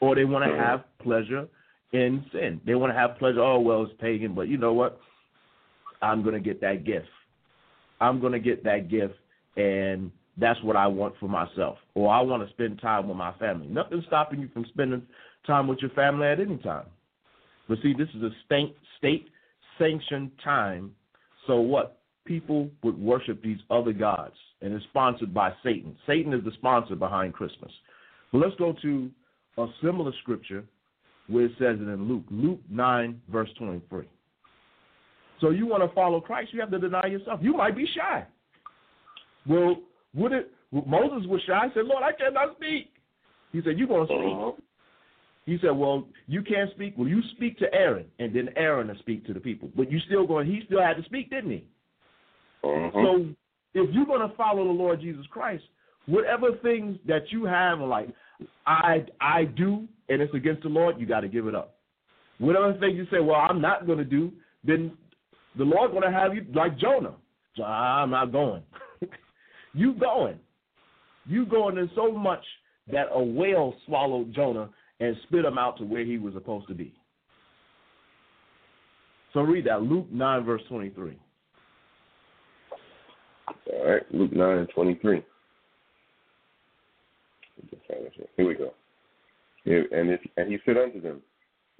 Or 0.00 0.16
they 0.16 0.24
want 0.24 0.50
to 0.50 0.58
have 0.58 0.82
pleasure 1.00 1.46
in 1.92 2.24
sin. 2.32 2.60
They 2.66 2.74
want 2.74 2.92
to 2.92 2.98
have 2.98 3.16
pleasure. 3.18 3.38
Oh, 3.38 3.60
well, 3.60 3.84
it's 3.84 3.92
pagan, 4.00 4.34
but 4.34 4.48
you 4.48 4.58
know 4.58 4.72
what? 4.72 5.00
I'm 6.02 6.24
going 6.24 6.34
to 6.34 6.40
get 6.40 6.60
that 6.62 6.84
gift. 6.84 7.06
I'm 8.00 8.20
going 8.20 8.32
to 8.32 8.40
get 8.40 8.64
that 8.64 8.90
gift, 8.90 9.14
and 9.56 10.10
that's 10.38 10.60
what 10.64 10.74
I 10.74 10.88
want 10.88 11.14
for 11.20 11.28
myself. 11.28 11.78
Or 11.94 12.12
I 12.12 12.20
want 12.20 12.44
to 12.44 12.52
spend 12.52 12.80
time 12.80 13.06
with 13.06 13.16
my 13.16 13.32
family. 13.34 13.68
Nothing's 13.68 14.06
stopping 14.06 14.40
you 14.40 14.48
from 14.52 14.66
spending 14.70 15.02
time 15.46 15.68
with 15.68 15.78
your 15.78 15.90
family 15.90 16.26
at 16.26 16.40
any 16.40 16.56
time. 16.58 16.86
But 17.68 17.78
see, 17.80 17.94
this 17.96 18.08
is 18.16 18.24
a 18.24 18.30
state, 18.44 18.76
state 18.98 19.28
sanctioned 19.78 20.30
time. 20.42 20.92
So 21.46 21.60
what? 21.60 21.98
People 22.24 22.70
would 22.84 22.96
worship 22.96 23.42
these 23.42 23.58
other 23.68 23.92
gods, 23.92 24.36
and 24.60 24.72
it's 24.72 24.84
sponsored 24.84 25.34
by 25.34 25.52
Satan. 25.64 25.96
Satan 26.06 26.32
is 26.32 26.44
the 26.44 26.52
sponsor 26.52 26.94
behind 26.94 27.34
Christmas. 27.34 27.72
But 28.30 28.38
let's 28.38 28.54
go 28.56 28.74
to 28.80 29.10
a 29.58 29.66
similar 29.82 30.12
scripture 30.22 30.64
where 31.26 31.46
it 31.46 31.52
says 31.58 31.78
it 31.80 31.88
in 31.88 32.08
Luke, 32.08 32.24
Luke 32.30 32.60
9, 32.70 33.20
verse 33.28 33.50
23. 33.58 34.06
So 35.40 35.50
you 35.50 35.66
want 35.66 35.82
to 35.82 35.92
follow 35.94 36.20
Christ, 36.20 36.52
you 36.52 36.60
have 36.60 36.70
to 36.70 36.78
deny 36.78 37.06
yourself. 37.06 37.40
You 37.42 37.54
might 37.54 37.76
be 37.76 37.86
shy. 37.96 38.24
Well, 39.46 39.76
would 40.14 40.32
it? 40.32 40.52
Moses 40.70 41.26
was 41.28 41.40
shy. 41.46 41.66
Said, 41.74 41.84
"Lord, 41.84 42.02
I 42.02 42.12
cannot 42.12 42.56
speak." 42.56 42.92
He 43.52 43.60
said, 43.62 43.78
"You're 43.78 43.88
going 43.88 44.06
to 44.06 44.14
speak." 44.14 44.32
Uh-huh. 44.32 44.52
He 45.44 45.58
said, 45.60 45.70
"Well, 45.70 46.06
you 46.28 46.42
can't 46.42 46.70
speak. 46.70 46.94
Well, 46.96 47.08
you 47.08 47.20
speak 47.34 47.58
to 47.58 47.74
Aaron, 47.74 48.06
and 48.18 48.34
then 48.34 48.50
Aaron 48.56 48.88
will 48.88 48.98
speak 49.00 49.26
to 49.26 49.34
the 49.34 49.40
people. 49.40 49.70
But 49.76 49.90
you 49.90 49.98
still 50.06 50.26
going. 50.26 50.46
He 50.46 50.62
still 50.66 50.80
had 50.80 50.94
to 50.94 51.02
speak, 51.04 51.30
didn't 51.30 51.50
he? 51.50 51.64
Uh-huh. 52.62 52.90
So 52.92 53.26
if 53.74 53.92
you're 53.92 54.06
going 54.06 54.28
to 54.28 54.34
follow 54.36 54.64
the 54.64 54.72
Lord 54.72 55.00
Jesus 55.00 55.26
Christ, 55.30 55.64
whatever 56.06 56.52
things 56.62 56.96
that 57.06 57.30
you 57.30 57.44
have, 57.44 57.80
like 57.80 58.08
I 58.66 59.04
I 59.20 59.44
do, 59.44 59.88
and 60.08 60.22
it's 60.22 60.34
against 60.34 60.62
the 60.62 60.68
Lord, 60.68 61.00
you 61.00 61.06
got 61.06 61.20
to 61.20 61.28
give 61.28 61.46
it 61.46 61.54
up. 61.54 61.76
Whatever 62.38 62.72
things 62.78 62.96
you 62.96 63.06
say, 63.10 63.20
well, 63.20 63.36
I'm 63.36 63.60
not 63.60 63.86
going 63.86 63.98
to 63.98 64.04
do, 64.04 64.32
then 64.64 64.92
the 65.56 65.64
Lord's 65.64 65.92
going 65.92 66.04
to 66.04 66.16
have 66.16 66.34
you 66.34 66.46
like 66.54 66.78
Jonah. 66.78 67.14
I'm 67.62 68.10
not 68.10 68.32
going. 68.32 68.62
you 69.74 69.94
going. 69.94 70.38
You 71.26 71.46
going 71.46 71.78
in 71.78 71.90
so 71.94 72.10
much 72.10 72.44
that 72.90 73.08
a 73.12 73.22
whale 73.22 73.74
swallowed 73.86 74.34
Jonah 74.34 74.70
and 75.02 75.16
spit 75.24 75.44
him 75.44 75.58
out 75.58 75.76
to 75.78 75.84
where 75.84 76.04
he 76.04 76.16
was 76.16 76.32
supposed 76.34 76.68
to 76.68 76.74
be. 76.74 76.94
So 79.32 79.40
read 79.40 79.66
that, 79.66 79.82
Luke 79.82 80.06
9, 80.12 80.44
verse 80.44 80.62
23. 80.68 81.18
All 83.72 83.90
right, 83.90 84.02
Luke 84.14 84.32
9 84.32 84.58
and 84.58 84.68
23. 84.68 85.24
Here 88.36 88.46
we 88.46 88.54
go. 88.54 88.72
And, 89.64 90.10
if, 90.10 90.20
and 90.36 90.50
he 90.50 90.58
said 90.64 90.76
unto 90.76 91.00
them, 91.00 91.20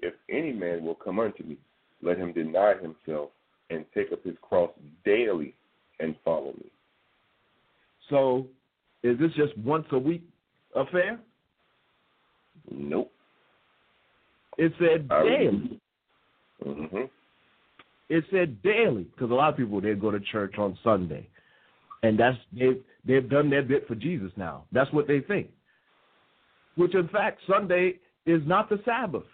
If 0.01 0.15
any 0.29 0.53
man 0.53 0.85
will 0.85 0.97
come 0.97 1.21
unto 1.21 1.45
me, 1.45 1.59
let 2.03 2.19
him 2.19 2.33
deny 2.33 2.75
himself 2.75 3.31
and 3.71 3.85
take 3.95 4.13
up 4.13 4.25
his 4.25 4.35
cross 4.43 4.71
daily 5.05 5.55
and 6.01 6.17
follow 6.25 6.55
me. 6.59 6.71
So, 8.11 8.47
is 9.05 9.17
this 9.19 9.31
just 9.37 9.57
once 9.59 9.87
a 9.93 9.99
week 9.99 10.23
affair? 10.75 11.21
Nope. 12.71 13.11
It 14.59 14.73
said 14.79 15.09
daily. 15.09 15.81
Mm-hmm. 16.65 16.97
It 18.09 18.25
said 18.31 18.63
daily 18.63 19.05
because 19.05 19.31
a 19.31 19.35
lot 19.35 19.51
of 19.51 19.57
people 19.57 19.81
they 19.81 19.95
go 19.95 20.11
to 20.11 20.21
church 20.21 20.55
on 20.59 20.79
Sunday, 20.85 21.27
and 22.03 22.19
that's 22.19 22.37
they've 22.53 22.83
they've 23.07 23.29
done 23.29 23.49
their 23.49 23.63
bit 23.63 23.89
for 23.89 23.95
Jesus 23.95 24.31
now. 24.37 24.65
That's 24.73 24.93
what 24.93 25.09
they 25.09 25.21
think. 25.21 25.49
Which 26.77 26.95
in 26.95 27.09
fact 27.09 27.41
Sunday 27.49 27.95
is 28.27 28.43
not 28.47 28.69
the 28.69 28.81
Sabbath. 28.85 29.25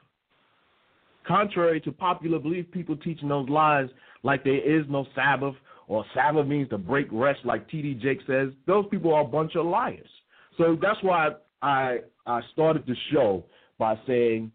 Contrary 1.27 1.81
to 1.83 1.93
popular 1.93 2.39
belief, 2.39 2.71
people 2.71 2.97
teaching 2.97 3.29
those 3.29 3.49
lies 3.49 3.89
like 4.23 4.45
there 4.45 4.81
is 4.81 4.87
no 4.89 5.07
Sabbath 5.15 5.55
or 5.89 6.05
Sabbath 6.15 6.47
means 6.47 6.69
to 6.71 6.79
break 6.79 7.09
rest, 7.11 7.41
like 7.45 7.69
T.D. 7.69 7.95
Jakes 7.95 8.25
says. 8.27 8.49
Those 8.67 8.85
people 8.91 9.13
are 9.13 9.23
a 9.23 9.27
bunch 9.27 9.57
of 9.57 9.67
liars. 9.67 10.09
So 10.57 10.77
that's 10.81 10.99
why 11.03 11.31
I 11.63 11.99
I 12.29 12.43
started 12.53 12.85
the 12.87 12.95
show 13.11 13.43
by 13.79 13.99
saying, 14.07 14.53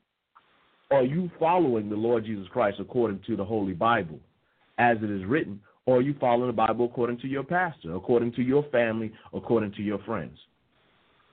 Are 0.92 1.04
you 1.04 1.30
following 1.40 1.90
the 1.90 1.96
Lord 1.96 2.26
Jesus 2.26 2.48
Christ 2.52 2.78
according 2.80 3.22
to 3.28 3.36
the 3.36 3.44
Holy 3.44 3.74
Bible, 3.74 4.20
as 4.78 4.98
it 5.02 5.10
is 5.10 5.26
written, 5.26 5.60
or 5.86 5.98
are 5.98 6.02
you 6.02 6.16
following 6.20 6.48
the 6.48 6.54
Bible 6.54 6.86
according 6.86 7.20
to 7.20 7.28
your 7.28 7.44
pastor, 7.44 7.96
according 7.96 8.34
to 8.34 8.44
your 8.44 8.64
family, 8.70 9.12
according 9.34 9.74
to 9.74 9.82
your 9.82 10.00
friends? 10.04 10.38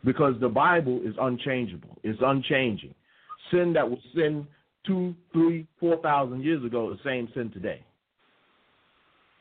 Because 0.02 0.34
the 0.40 0.48
Bible 0.48 1.02
is 1.04 1.14
unchangeable, 1.20 1.98
it's 2.02 2.18
unchanging. 2.22 2.94
Sin 3.50 3.74
that 3.74 3.88
was 3.88 3.98
sin 4.14 4.46
two, 4.86 5.14
three, 5.34 5.66
four 5.78 5.98
thousand 5.98 6.42
years 6.42 6.64
ago, 6.64 6.90
the 6.90 6.98
same 7.04 7.28
sin 7.34 7.50
today. 7.50 7.84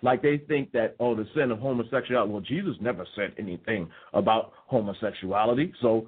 Like 0.02 0.22
they 0.22 0.38
think 0.38 0.72
that, 0.74 0.96
oh, 1.00 1.16
the 1.16 1.26
sin 1.36 1.52
of 1.52 1.60
homosexuality. 1.60 2.32
Well, 2.32 2.42
Jesus 2.42 2.76
never 2.82 3.06
said 3.16 3.34
anything 3.38 3.90
about 4.14 4.52
homosexuality. 4.68 5.74
So 5.82 6.08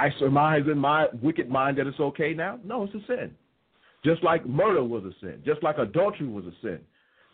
I 0.00 0.08
surmise 0.18 0.62
in 0.70 0.78
my 0.78 1.08
wicked 1.22 1.50
mind 1.50 1.76
that 1.76 1.86
it's 1.86 2.00
okay 2.00 2.32
now? 2.32 2.58
No, 2.64 2.84
it's 2.84 2.94
a 2.94 3.06
sin. 3.06 3.32
Just 4.02 4.24
like 4.24 4.46
murder 4.46 4.82
was 4.82 5.04
a 5.04 5.12
sin. 5.20 5.42
Just 5.44 5.62
like 5.62 5.76
adultery 5.76 6.26
was 6.26 6.46
a 6.46 6.52
sin. 6.62 6.80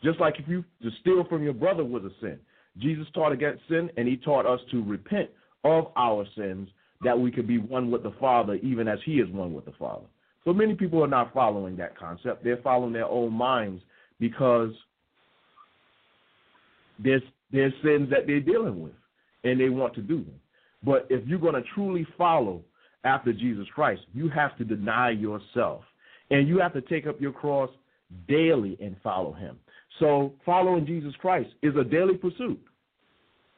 Just 0.02 0.18
like 0.18 0.34
if 0.40 0.48
you 0.48 0.64
to 0.82 0.90
steal 1.00 1.24
from 1.28 1.44
your 1.44 1.52
brother 1.52 1.84
was 1.84 2.02
a 2.02 2.10
sin. 2.20 2.38
Jesus 2.78 3.06
taught 3.14 3.30
against 3.30 3.62
sin, 3.68 3.88
and 3.96 4.08
he 4.08 4.16
taught 4.16 4.46
us 4.46 4.60
to 4.72 4.82
repent 4.82 5.30
of 5.64 5.92
our 5.96 6.26
sins 6.36 6.68
that 7.04 7.18
we 7.18 7.30
could 7.30 7.46
be 7.46 7.58
one 7.58 7.90
with 7.90 8.02
the 8.02 8.12
Father, 8.18 8.54
even 8.56 8.88
as 8.88 8.98
He 9.04 9.14
is 9.14 9.30
one 9.30 9.52
with 9.54 9.64
the 9.64 9.72
Father. 9.78 10.06
So 10.44 10.52
many 10.52 10.74
people 10.74 11.02
are 11.04 11.08
not 11.08 11.32
following 11.32 11.76
that 11.76 11.96
concept. 11.96 12.42
They're 12.42 12.60
following 12.62 12.92
their 12.92 13.06
own 13.06 13.32
minds 13.32 13.82
because 14.18 14.70
there's 16.98 17.22
there's 17.52 17.72
sins 17.84 18.10
that 18.10 18.26
they're 18.26 18.40
dealing 18.40 18.82
with, 18.82 18.94
and 19.44 19.60
they 19.60 19.68
want 19.68 19.94
to 19.94 20.02
do 20.02 20.16
them. 20.16 20.40
But 20.82 21.06
if 21.10 21.26
you're 21.26 21.38
going 21.38 21.54
to 21.54 21.68
truly 21.74 22.06
follow 22.16 22.62
after 23.04 23.32
Jesus 23.32 23.66
Christ, 23.74 24.02
you 24.12 24.28
have 24.28 24.56
to 24.58 24.64
deny 24.64 25.10
yourself, 25.10 25.82
and 26.30 26.48
you 26.48 26.58
have 26.58 26.72
to 26.74 26.80
take 26.82 27.06
up 27.06 27.20
your 27.20 27.32
cross 27.32 27.70
daily 28.28 28.76
and 28.80 28.96
follow 29.02 29.32
Him. 29.32 29.58
So 29.98 30.32
following 30.44 30.86
Jesus 30.86 31.14
Christ 31.20 31.50
is 31.62 31.74
a 31.76 31.84
daily 31.84 32.14
pursuit. 32.14 32.60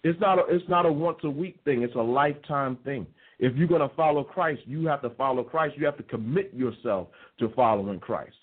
It's 0.05 0.21
not 0.21 0.39
a, 0.39 0.43
it's 0.55 0.69
not 0.69 0.87
a 0.87 0.93
once 0.93 1.19
a 1.25 1.31
week 1.31 1.59
thing. 1.65 1.83
It's 1.83 1.95
a 1.97 2.01
lifetime 2.01 2.79
thing. 2.85 3.07
If 3.41 3.57
you're 3.57 3.69
going 3.69 3.89
to 3.89 3.95
follow 3.95 4.25
Christ, 4.25 4.63
you 4.65 4.87
have 4.87 5.03
to 5.03 5.11
follow 5.11 5.43
Christ. 5.43 5.77
You 5.77 5.87
have 5.87 5.97
to 5.97 6.03
commit 6.05 6.53
yourself 6.55 7.09
to 7.41 7.49
following 7.51 8.01
Christ. 8.01 8.37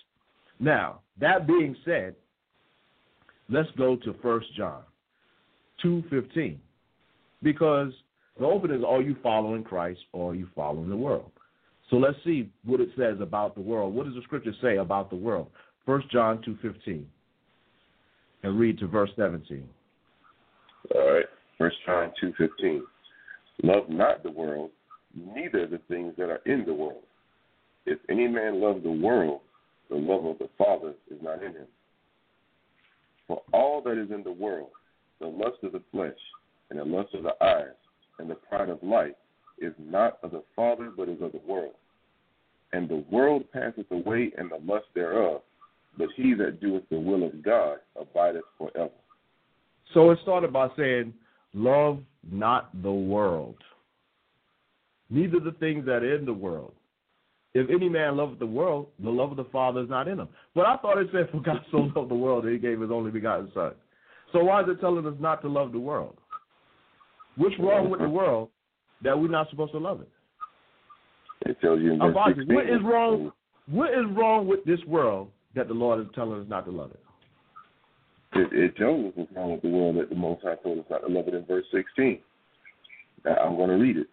Now, 0.59 0.99
that 1.19 1.47
being 1.47 1.75
said, 1.85 2.15
let's 3.49 3.69
go 3.77 3.95
to 3.97 4.11
1 4.11 4.41
John 4.55 4.81
2.15. 5.83 6.57
Because 7.43 7.91
the 8.39 8.45
open 8.45 8.71
is, 8.71 8.83
are 8.85 9.01
you 9.01 9.15
following 9.23 9.63
Christ 9.63 10.01
or 10.11 10.31
are 10.31 10.35
you 10.35 10.47
following 10.55 10.89
the 10.89 10.95
world? 10.95 11.31
So 11.89 11.97
let's 11.97 12.17
see 12.25 12.49
what 12.65 12.81
it 12.81 12.89
says 12.97 13.17
about 13.21 13.55
the 13.55 13.61
world. 13.61 13.93
What 13.93 14.05
does 14.05 14.15
the 14.15 14.21
scripture 14.23 14.53
say 14.61 14.77
about 14.77 15.09
the 15.09 15.15
world? 15.15 15.47
1 15.85 16.03
John 16.11 16.41
2.15. 16.47 17.03
And 18.43 18.59
read 18.59 18.79
to 18.79 18.87
verse 18.87 19.11
17. 19.15 19.67
All 20.93 21.13
right. 21.13 21.25
First 21.57 21.77
John 21.85 22.11
two 22.19 22.33
fifteen. 22.37 22.83
Love 23.63 23.89
not 23.89 24.23
the 24.23 24.31
world, 24.31 24.71
neither 25.15 25.65
the 25.65 25.79
things 25.87 26.13
that 26.17 26.29
are 26.29 26.41
in 26.45 26.65
the 26.65 26.73
world. 26.73 27.03
If 27.85 27.99
any 28.09 28.27
man 28.27 28.61
love 28.61 28.83
the 28.83 28.91
world, 28.91 29.41
the 29.89 29.95
love 29.95 30.25
of 30.25 30.37
the 30.39 30.49
Father 30.57 30.93
is 31.09 31.17
not 31.21 31.41
in 31.41 31.53
him. 31.53 31.67
For 33.27 33.41
all 33.53 33.81
that 33.83 33.97
is 33.97 34.11
in 34.11 34.23
the 34.23 34.31
world, 34.31 34.69
the 35.19 35.27
lust 35.27 35.63
of 35.63 35.71
the 35.71 35.81
flesh, 35.91 36.17
and 36.69 36.79
the 36.79 36.83
lust 36.83 37.13
of 37.13 37.23
the 37.23 37.33
eyes, 37.43 37.75
and 38.19 38.29
the 38.29 38.35
pride 38.35 38.69
of 38.69 38.81
life, 38.83 39.13
is 39.59 39.73
not 39.79 40.19
of 40.23 40.31
the 40.31 40.43
Father, 40.55 40.91
but 40.95 41.09
is 41.09 41.21
of 41.21 41.31
the 41.31 41.41
world. 41.47 41.75
And 42.73 42.89
the 42.89 43.05
world 43.09 43.43
passeth 43.53 43.89
away, 43.91 44.31
and 44.37 44.51
the 44.51 44.59
lust 44.65 44.87
thereof, 44.93 45.41
but 45.97 46.09
he 46.15 46.33
that 46.33 46.59
doeth 46.59 46.83
the 46.89 46.99
will 46.99 47.25
of 47.25 47.43
God 47.43 47.77
abideth 47.99 48.43
forever. 48.57 48.91
So 49.93 50.11
it 50.11 50.19
started 50.23 50.51
by 50.51 50.67
saying, 50.77 51.13
Love 51.53 51.99
not 52.29 52.69
the 52.83 52.91
world, 52.91 53.55
neither 55.09 55.39
the 55.39 55.53
things 55.53 55.85
that 55.85 56.03
are 56.03 56.15
in 56.15 56.25
the 56.25 56.33
world. 56.33 56.73
If 57.53 57.69
any 57.69 57.87
man 57.87 58.17
loveth 58.17 58.39
the 58.39 58.45
world, 58.45 58.87
the 59.01 59.09
love 59.09 59.31
of 59.31 59.37
the 59.37 59.45
Father 59.45 59.81
is 59.81 59.89
not 59.89 60.09
in 60.09 60.19
him. 60.19 60.27
But 60.53 60.65
I 60.65 60.75
thought 60.75 60.97
it 60.97 61.07
said, 61.13 61.29
For 61.31 61.39
God 61.39 61.61
so 61.71 61.89
loved 61.95 62.11
the 62.11 62.15
world 62.15 62.43
that 62.43 62.51
he 62.51 62.57
gave 62.57 62.81
his 62.81 62.91
only 62.91 63.11
begotten 63.11 63.49
Son. 63.53 63.71
So 64.33 64.43
why 64.43 64.63
is 64.63 64.67
it 64.67 64.81
telling 64.81 65.05
us 65.05 65.13
not 65.21 65.41
to 65.43 65.47
love 65.47 65.71
the 65.71 65.79
world? 65.79 66.17
What's 67.37 67.55
wrong 67.59 67.89
with 67.89 67.99
the 67.99 68.09
world 68.09 68.49
that 69.03 69.19
we're 69.19 69.27
not 69.27 69.49
supposed 69.49 69.73
to 69.73 69.79
love 69.79 70.01
it? 70.01 70.09
It 71.45 71.57
tells 71.61 71.81
you 71.81 71.93
in 71.93 71.99
verse 71.99 72.15
16. 72.27 72.55
what 72.55 72.65
is 72.65 72.81
wrong? 72.83 73.31
What 73.67 73.89
is 73.91 74.05
wrong 74.15 74.47
with 74.47 74.63
this 74.65 74.79
world 74.87 75.29
that 75.55 75.67
the 75.67 75.73
Lord 75.73 75.99
is 75.99 76.07
telling 76.15 76.41
us 76.41 76.47
not 76.49 76.65
to 76.65 76.71
love 76.71 76.91
it? 76.91 76.99
It, 78.33 78.53
it 78.53 78.77
tells 78.77 79.05
us 79.05 79.11
what's 79.15 79.31
wrong 79.35 79.53
with 79.53 79.61
the 79.61 79.69
world 79.69 79.97
that 79.97 80.09
the 80.09 80.15
Most 80.15 80.43
High 80.43 80.55
told 80.55 80.79
us 80.79 80.85
not 80.89 80.99
to 80.99 81.11
love 81.11 81.27
it 81.27 81.33
in 81.33 81.45
verse 81.45 81.65
16. 81.73 82.19
Now, 83.23 83.35
I'm 83.35 83.55
going 83.55 83.69
to 83.69 83.75
read 83.75 83.97
it 83.97 84.07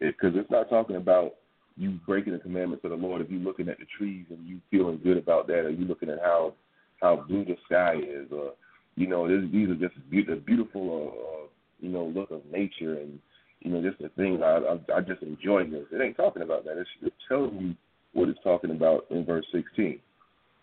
because 0.00 0.32
it's 0.34 0.50
not 0.50 0.68
talking 0.68 0.96
about 0.96 1.34
you 1.76 1.98
breaking 2.06 2.32
the 2.32 2.38
commandments 2.38 2.84
of 2.84 2.90
the 2.90 2.96
Lord. 2.96 3.20
If 3.20 3.30
you're 3.30 3.40
looking 3.40 3.68
at 3.68 3.78
the 3.78 3.86
trees 3.98 4.26
and 4.30 4.46
you 4.46 4.60
feeling 4.70 5.00
good 5.02 5.16
about 5.16 5.46
that, 5.48 5.60
or 5.60 5.70
you 5.70 5.86
looking 5.86 6.10
at 6.10 6.20
how 6.20 6.54
how 7.00 7.24
blue 7.28 7.44
the 7.44 7.56
sky 7.66 7.96
is, 7.96 8.28
or 8.30 8.52
you 8.96 9.06
know, 9.06 9.26
this, 9.28 9.50
these 9.52 9.68
are 9.68 9.74
just 9.74 9.94
be- 10.10 10.24
the 10.24 10.36
beautiful, 10.36 11.12
uh, 11.12 11.43
uh, 11.43 11.43
you 11.84 11.90
know, 11.90 12.06
look 12.06 12.30
of 12.30 12.40
nature 12.50 12.98
and 12.98 13.18
you 13.60 13.70
know, 13.70 13.82
just 13.82 14.00
the 14.00 14.10
things 14.10 14.40
I, 14.42 14.58
I 14.58 14.98
I 14.98 15.00
just 15.00 15.22
enjoy 15.22 15.64
this. 15.64 15.84
It 15.90 16.02
ain't 16.02 16.16
talking 16.16 16.42
about 16.42 16.64
that. 16.64 16.78
It's, 16.78 16.90
it's 17.02 17.16
telling 17.28 17.58
you 17.58 17.74
what 18.12 18.28
it's 18.28 18.38
talking 18.42 18.70
about 18.70 19.06
in 19.10 19.24
verse 19.24 19.46
16. 19.52 19.98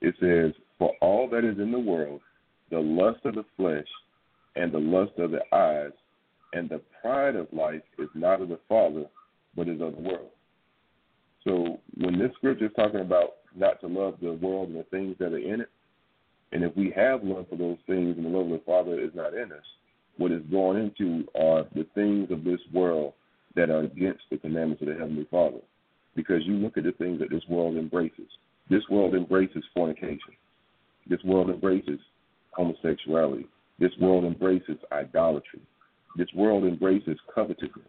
It 0.01 0.15
says, 0.19 0.53
"For 0.77 0.93
all 1.01 1.27
that 1.29 1.43
is 1.43 1.57
in 1.57 1.71
the 1.71 1.79
world, 1.79 2.21
the 2.69 2.79
lust 2.79 3.19
of 3.25 3.35
the 3.35 3.45
flesh, 3.57 3.87
and 4.55 4.71
the 4.71 4.79
lust 4.79 5.13
of 5.17 5.31
the 5.31 5.41
eyes, 5.55 5.91
and 6.53 6.69
the 6.69 6.81
pride 7.01 7.35
of 7.35 7.47
life 7.51 7.81
is 7.97 8.09
not 8.13 8.41
of 8.41 8.49
the 8.49 8.59
Father, 8.69 9.05
but 9.55 9.67
is 9.67 9.81
of 9.81 9.95
the 9.95 10.01
world." 10.01 10.29
So 11.43 11.79
when 11.97 12.19
this 12.19 12.31
scripture 12.37 12.67
is 12.67 12.71
talking 12.75 13.01
about 13.01 13.37
not 13.55 13.81
to 13.81 13.87
love 13.87 14.17
the 14.21 14.33
world 14.33 14.69
and 14.69 14.77
the 14.77 14.83
things 14.83 15.15
that 15.19 15.33
are 15.33 15.39
in 15.39 15.61
it, 15.61 15.69
and 16.51 16.63
if 16.63 16.75
we 16.75 16.91
have 16.95 17.23
love 17.23 17.47
for 17.49 17.55
those 17.55 17.77
things 17.87 18.17
and 18.17 18.25
the 18.25 18.29
love 18.29 18.45
of 18.45 18.51
the 18.51 18.65
Father 18.65 18.99
is 18.99 19.11
not 19.15 19.33
in 19.33 19.51
us, 19.51 19.65
what 20.21 20.31
is 20.31 20.43
going 20.51 20.77
into 20.77 21.25
are 21.35 21.65
the 21.73 21.85
things 21.95 22.29
of 22.29 22.43
this 22.43 22.59
world 22.71 23.13
that 23.55 23.71
are 23.71 23.81
against 23.81 24.21
the 24.29 24.37
commandments 24.37 24.81
of 24.81 24.87
the 24.87 24.93
Heavenly 24.93 25.27
Father. 25.31 25.57
Because 26.15 26.45
you 26.45 26.53
look 26.53 26.77
at 26.77 26.83
the 26.83 26.91
things 26.91 27.19
that 27.19 27.31
this 27.31 27.43
world 27.49 27.75
embraces. 27.75 28.27
This 28.69 28.83
world 28.89 29.15
embraces 29.15 29.63
fornication. 29.73 30.35
This 31.09 31.23
world 31.23 31.49
embraces 31.49 31.99
homosexuality. 32.51 33.47
This 33.79 33.91
world 33.99 34.23
embraces 34.23 34.77
idolatry. 34.91 35.62
This 36.17 36.27
world 36.36 36.65
embraces 36.65 37.17
covetousness. 37.34 37.88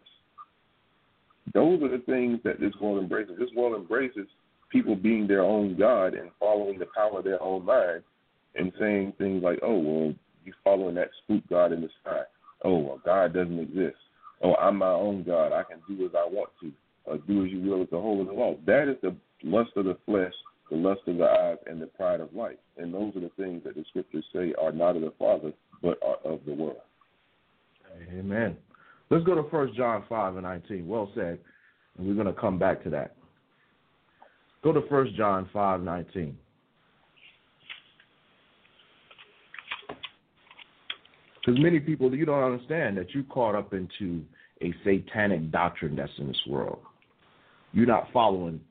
Those 1.53 1.83
are 1.83 1.89
the 1.89 2.03
things 2.05 2.39
that 2.43 2.59
this 2.59 2.73
world 2.81 3.03
embraces. 3.03 3.35
This 3.37 3.49
world 3.55 3.79
embraces 3.79 4.27
people 4.71 4.95
being 4.95 5.27
their 5.27 5.43
own 5.43 5.77
God 5.77 6.15
and 6.15 6.31
following 6.39 6.79
the 6.79 6.87
power 6.95 7.19
of 7.19 7.25
their 7.25 7.41
own 7.43 7.63
mind 7.63 8.01
and 8.55 8.71
saying 8.79 9.13
things 9.17 9.43
like, 9.43 9.59
oh, 9.61 9.77
well, 9.77 10.13
you're 10.45 10.55
following 10.63 10.95
that 10.95 11.09
spook 11.23 11.43
God 11.49 11.71
in 11.71 11.81
the 11.81 11.89
sky. 12.01 12.21
Oh, 12.63 12.77
well, 12.77 13.01
God 13.03 13.33
doesn't 13.33 13.59
exist. 13.59 13.97
Oh, 14.41 14.55
I'm 14.55 14.77
my 14.77 14.91
own 14.91 15.23
God. 15.23 15.51
I 15.51 15.63
can 15.63 15.79
do 15.87 16.05
as 16.05 16.11
I 16.15 16.25
want 16.25 16.49
to, 16.61 16.71
or 17.05 17.17
do 17.17 17.45
as 17.45 17.51
you 17.51 17.61
will 17.61 17.81
as 17.81 17.89
the 17.91 17.99
whole 17.99 18.21
of 18.21 18.27
the 18.27 18.33
law. 18.33 18.55
That 18.65 18.89
is 18.89 18.97
the 19.01 19.15
lust 19.43 19.71
of 19.75 19.85
the 19.85 19.97
flesh, 20.05 20.33
the 20.69 20.77
lust 20.77 21.01
of 21.07 21.17
the 21.17 21.25
eyes, 21.25 21.57
and 21.67 21.81
the 21.81 21.87
pride 21.87 22.19
of 22.19 22.33
life. 22.33 22.57
And 22.77 22.93
those 22.93 23.15
are 23.15 23.21
the 23.21 23.31
things 23.37 23.63
that 23.65 23.75
the 23.75 23.83
scriptures 23.89 24.25
say 24.33 24.53
are 24.61 24.71
not 24.71 24.95
of 24.95 25.01
the 25.01 25.13
Father, 25.19 25.53
but 25.81 25.97
are 26.01 26.31
of 26.31 26.39
the 26.45 26.53
world. 26.53 26.77
Amen. 28.17 28.57
Let's 29.09 29.25
go 29.25 29.35
to 29.35 29.49
First 29.49 29.75
John 29.75 30.03
five 30.09 30.33
and 30.35 30.43
nineteen. 30.43 30.87
Well 30.87 31.11
said, 31.13 31.37
and 31.97 32.07
we're 32.07 32.15
going 32.15 32.33
to 32.33 32.41
come 32.41 32.57
back 32.57 32.83
to 32.83 32.89
that. 32.89 33.15
Go 34.63 34.71
to 34.71 34.81
First 34.89 35.13
John 35.15 35.47
five 35.53 35.81
nineteen. 35.81 36.37
Because 41.43 41.61
many 41.61 41.79
people, 41.79 42.13
you 42.15 42.25
don't 42.25 42.43
understand 42.43 42.97
that 42.97 43.13
you 43.13 43.23
caught 43.23 43.55
up 43.55 43.73
into 43.73 44.23
a 44.61 44.73
satanic 44.85 45.51
doctrine 45.51 45.95
that's 45.95 46.11
in 46.17 46.27
this 46.27 46.41
world. 46.47 46.79
You're 47.73 47.85
not 47.85 48.07
following 48.13 48.61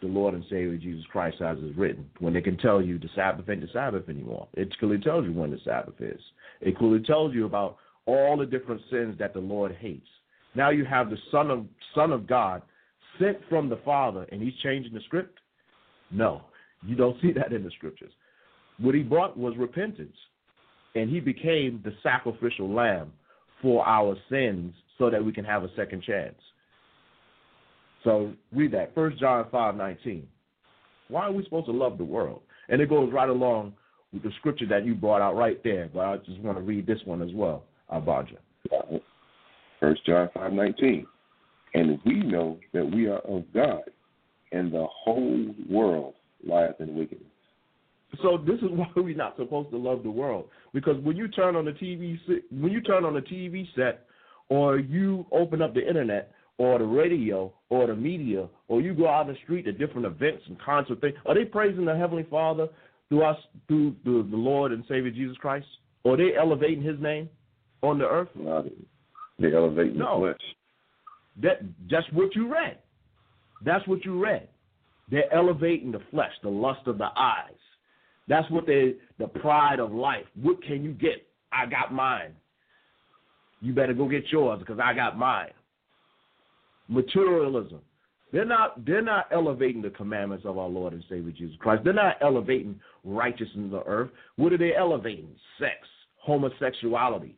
the 0.00 0.08
Lord 0.08 0.34
and 0.34 0.44
Savior 0.44 0.76
Jesus 0.76 1.04
Christ 1.12 1.40
as 1.42 1.58
is 1.58 1.76
written. 1.76 2.08
When 2.20 2.32
they 2.32 2.40
can 2.40 2.56
tell 2.56 2.80
you 2.80 2.98
the 2.98 3.08
Sabbath 3.14 3.48
ain't 3.48 3.60
the 3.60 3.68
Sabbath 3.72 4.08
anymore, 4.08 4.48
it 4.54 4.76
clearly 4.78 4.98
tells 4.98 5.24
you 5.26 5.32
when 5.32 5.50
the 5.50 5.58
Sabbath 5.64 6.00
is. 6.00 6.20
It 6.60 6.78
clearly 6.78 7.00
tells 7.00 7.34
you 7.34 7.44
about 7.44 7.76
all 8.06 8.36
the 8.36 8.46
different 8.46 8.80
sins 8.90 9.16
that 9.18 9.34
the 9.34 9.40
Lord 9.40 9.76
hates. 9.78 10.08
Now 10.54 10.70
you 10.70 10.84
have 10.84 11.10
the 11.10 11.18
Son 11.30 11.50
of 11.50 11.66
Son 11.94 12.12
of 12.12 12.26
God 12.26 12.62
sent 13.18 13.38
from 13.48 13.68
the 13.68 13.78
Father, 13.84 14.26
and 14.32 14.42
He's 14.42 14.54
changing 14.62 14.94
the 14.94 15.00
script. 15.00 15.38
No, 16.10 16.42
you 16.84 16.96
don't 16.96 17.20
see 17.20 17.32
that 17.32 17.52
in 17.52 17.62
the 17.62 17.70
scriptures. 17.70 18.12
What 18.78 18.94
He 18.94 19.02
brought 19.02 19.36
was 19.36 19.54
repentance 19.56 20.16
and 20.94 21.10
he 21.10 21.20
became 21.20 21.80
the 21.84 21.92
sacrificial 22.02 22.72
lamb 22.72 23.12
for 23.60 23.86
our 23.86 24.16
sins 24.28 24.74
so 24.98 25.10
that 25.10 25.24
we 25.24 25.32
can 25.32 25.44
have 25.44 25.64
a 25.64 25.74
second 25.76 26.02
chance. 26.02 26.34
So 28.04 28.32
read 28.52 28.72
that. 28.72 28.94
First 28.94 29.18
John 29.18 29.46
five 29.50 29.76
nineteen. 29.76 30.26
Why 31.08 31.22
are 31.22 31.32
we 31.32 31.44
supposed 31.44 31.66
to 31.66 31.72
love 31.72 31.98
the 31.98 32.04
world? 32.04 32.42
And 32.68 32.80
it 32.80 32.88
goes 32.88 33.12
right 33.12 33.28
along 33.28 33.74
with 34.12 34.22
the 34.22 34.30
scripture 34.38 34.66
that 34.68 34.84
you 34.84 34.94
brought 34.94 35.22
out 35.22 35.36
right 35.36 35.62
there. 35.62 35.88
But 35.92 36.00
I 36.00 36.16
just 36.18 36.40
want 36.40 36.58
to 36.58 36.62
read 36.62 36.86
this 36.86 37.00
one 37.04 37.22
as 37.22 37.30
well, 37.34 37.64
Abaja. 37.92 38.36
First 39.80 40.04
John 40.06 40.28
five 40.34 40.52
nineteen. 40.52 41.06
And 41.74 41.98
we 42.04 42.16
know 42.16 42.58
that 42.74 42.84
we 42.84 43.06
are 43.06 43.20
of 43.20 43.44
God, 43.54 43.82
and 44.52 44.70
the 44.70 44.86
whole 44.90 45.54
world 45.70 46.14
lieth 46.46 46.80
in 46.80 46.94
wickedness. 46.94 47.31
So 48.22 48.38
this 48.38 48.56
is 48.56 48.68
why 48.70 48.88
we're 48.96 49.16
not 49.16 49.36
supposed 49.36 49.70
to 49.70 49.76
love 49.78 50.02
the 50.02 50.10
world. 50.10 50.48
Because 50.74 51.02
when 51.02 51.16
you 51.16 51.28
turn 51.28 51.56
on 51.56 51.64
the 51.64 51.72
TV, 51.72 52.18
when 52.50 52.72
you 52.72 52.80
turn 52.80 53.04
on 53.04 53.14
the 53.14 53.20
TV 53.20 53.66
set, 53.76 54.06
or 54.48 54.78
you 54.78 55.24
open 55.32 55.62
up 55.62 55.74
the 55.74 55.86
internet, 55.86 56.32
or 56.58 56.78
the 56.78 56.84
radio, 56.84 57.52
or 57.70 57.86
the 57.86 57.96
media, 57.96 58.48
or 58.68 58.80
you 58.80 58.94
go 58.94 59.08
out 59.08 59.26
in 59.26 59.32
the 59.32 59.38
street 59.42 59.62
to 59.62 59.72
different 59.72 60.06
events 60.06 60.42
and 60.46 60.60
concert 60.60 61.00
things, 61.00 61.14
are 61.26 61.34
they 61.34 61.44
praising 61.44 61.86
the 61.86 61.96
Heavenly 61.96 62.26
Father 62.30 62.68
through 63.08 63.24
us, 63.24 63.38
through 63.66 63.96
the, 64.04 64.26
the 64.30 64.36
Lord 64.36 64.72
and 64.72 64.84
Savior 64.88 65.10
Jesus 65.10 65.36
Christ? 65.38 65.66
Or 66.04 66.14
are 66.14 66.16
they 66.16 66.36
elevating 66.38 66.82
His 66.82 67.00
name 67.00 67.30
on 67.82 67.98
the 67.98 68.04
earth? 68.06 68.28
Not 68.34 68.66
they 69.38 69.54
elevate 69.54 69.96
No. 69.96 70.20
the 70.20 70.32
flesh. 70.32 70.40
That 71.42 71.68
that's 71.90 72.06
what 72.12 72.34
you 72.34 72.52
read. 72.52 72.78
That's 73.64 73.86
what 73.88 74.04
you 74.04 74.22
read. 74.22 74.48
They're 75.10 75.32
elevating 75.32 75.92
the 75.92 76.00
flesh, 76.10 76.32
the 76.42 76.48
lust 76.50 76.86
of 76.86 76.98
the 76.98 77.08
eyes. 77.16 77.54
That's 78.28 78.48
what 78.50 78.66
they 78.66 78.94
the 79.18 79.26
pride 79.26 79.80
of 79.80 79.92
life. 79.92 80.24
What 80.40 80.62
can 80.62 80.84
you 80.84 80.92
get? 80.92 81.26
I 81.52 81.66
got 81.66 81.92
mine. 81.92 82.32
You 83.60 83.72
better 83.72 83.94
go 83.94 84.08
get 84.08 84.30
yours 84.30 84.60
because 84.60 84.78
I 84.82 84.94
got 84.94 85.18
mine. 85.18 85.50
Materialism. 86.88 87.80
They're 88.32 88.44
not 88.46 88.84
they're 88.86 89.02
not 89.02 89.26
elevating 89.30 89.82
the 89.82 89.90
commandments 89.90 90.46
of 90.46 90.56
our 90.56 90.68
Lord 90.68 90.94
and 90.94 91.04
Savior 91.08 91.32
Jesus 91.32 91.56
Christ. 91.58 91.84
They're 91.84 91.92
not 91.92 92.16
elevating 92.22 92.80
righteousness 93.04 93.70
the 93.70 93.82
earth. 93.84 94.10
What 94.36 94.52
are 94.52 94.58
they 94.58 94.74
elevating? 94.74 95.28
Sex, 95.58 95.76
homosexuality. 96.18 97.36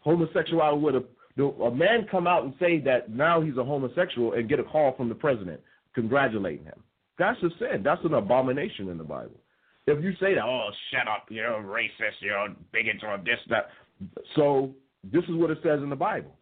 Homosexuality 0.00 0.82
would 0.82 1.04
the, 1.36 1.44
a 1.44 1.74
man 1.74 2.06
come 2.10 2.26
out 2.26 2.44
and 2.44 2.52
say 2.60 2.78
that 2.80 3.10
now 3.10 3.40
he's 3.40 3.56
a 3.56 3.64
homosexual 3.64 4.34
and 4.34 4.48
get 4.48 4.60
a 4.60 4.64
call 4.64 4.94
from 4.96 5.08
the 5.08 5.14
president 5.14 5.60
congratulating 5.94 6.64
him. 6.64 6.82
That's 7.18 7.42
a 7.42 7.48
sin. 7.58 7.82
That's 7.82 8.04
an 8.04 8.14
abomination 8.14 8.88
in 8.88 8.98
the 8.98 9.04
Bible. 9.04 9.40
If 9.86 10.02
you 10.02 10.12
say 10.20 10.34
that, 10.34 10.44
oh, 10.44 10.70
shut 10.90 11.08
up, 11.08 11.26
you're 11.28 11.54
a 11.54 11.62
racist, 11.62 12.20
you're 12.20 12.36
a 12.36 12.54
bigot, 12.72 13.02
or 13.02 13.18
this, 13.18 13.38
that. 13.50 13.68
So 14.36 14.70
this 15.04 15.24
is 15.24 15.34
what 15.34 15.50
it 15.50 15.58
says 15.62 15.80
in 15.82 15.90
the 15.90 15.96
Bible. 15.96 16.34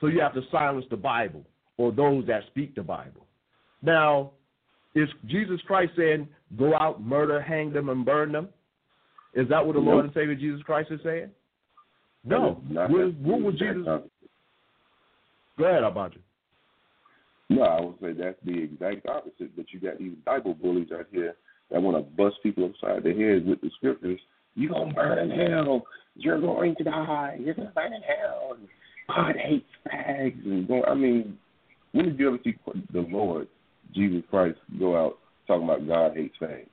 So 0.00 0.08
you 0.08 0.20
have 0.20 0.34
to 0.34 0.42
silence 0.50 0.84
the 0.90 0.96
Bible 0.96 1.44
or 1.76 1.92
those 1.92 2.26
that 2.26 2.42
speak 2.48 2.74
the 2.74 2.82
Bible. 2.82 3.26
Now, 3.82 4.32
is 4.94 5.08
Jesus 5.26 5.60
Christ 5.66 5.92
saying, 5.96 6.28
go 6.56 6.74
out, 6.74 7.02
murder, 7.02 7.40
hang 7.40 7.72
them, 7.72 7.88
and 7.88 8.04
burn 8.04 8.32
them? 8.32 8.48
Is 9.34 9.48
that 9.48 9.64
what 9.64 9.74
the. 9.74 9.80
Lord 9.80 10.04
and 10.04 10.14
Savior 10.14 10.34
Jesus 10.34 10.62
Christ 10.62 10.90
is 10.90 11.00
saying? 11.04 11.30
No. 12.24 12.60
What, 12.68 13.14
what 13.16 13.40
was 13.40 13.54
Jesus? 13.54 13.84
opposite. 13.86 14.10
Go 15.58 15.64
ahead, 15.64 15.82
Abadja. 15.82 16.18
No, 17.50 17.62
I 17.62 17.80
would 17.80 17.94
say 18.00 18.12
that's 18.12 18.38
the 18.44 18.62
exact 18.62 19.06
opposite. 19.06 19.54
But 19.56 19.66
you 19.72 19.80
got 19.80 19.98
these 19.98 20.14
Bible 20.24 20.54
bullies 20.54 20.88
out 20.96 21.06
here 21.12 21.34
that 21.74 21.82
want 21.82 21.96
to 21.96 22.16
bust 22.16 22.36
people 22.44 22.64
upside 22.64 23.02
the 23.02 23.10
head 23.10 23.44
with 23.44 23.60
the 23.60 23.68
scriptures. 23.76 24.20
You're 24.54 24.70
going 24.70 24.90
to 24.90 24.94
burn 24.94 25.18
in 25.18 25.50
hell. 25.50 25.82
You're 26.14 26.40
going 26.40 26.76
to 26.76 26.84
die. 26.84 27.36
You're 27.40 27.54
going 27.54 27.66
to 27.66 27.74
burn 27.74 27.92
in 27.92 28.00
hell. 28.02 28.56
God 29.08 29.34
hates 29.36 29.66
fags. 29.84 30.44
And 30.44 30.68
going, 30.68 30.84
I 30.86 30.94
mean, 30.94 31.36
when 31.90 32.04
did 32.04 32.18
you 32.20 32.28
ever 32.28 32.38
see 32.44 32.54
the 32.92 33.00
Lord, 33.00 33.48
Jesus 33.92 34.22
Christ, 34.30 34.56
go 34.78 34.96
out 34.96 35.18
talking 35.48 35.64
about 35.64 35.88
God 35.88 36.16
hates 36.16 36.36
fags? 36.40 36.68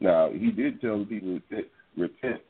Now, 0.00 0.30
he 0.32 0.50
did 0.50 0.80
tell 0.80 1.00
the 1.00 1.04
people 1.04 1.38
repent, 1.96 2.40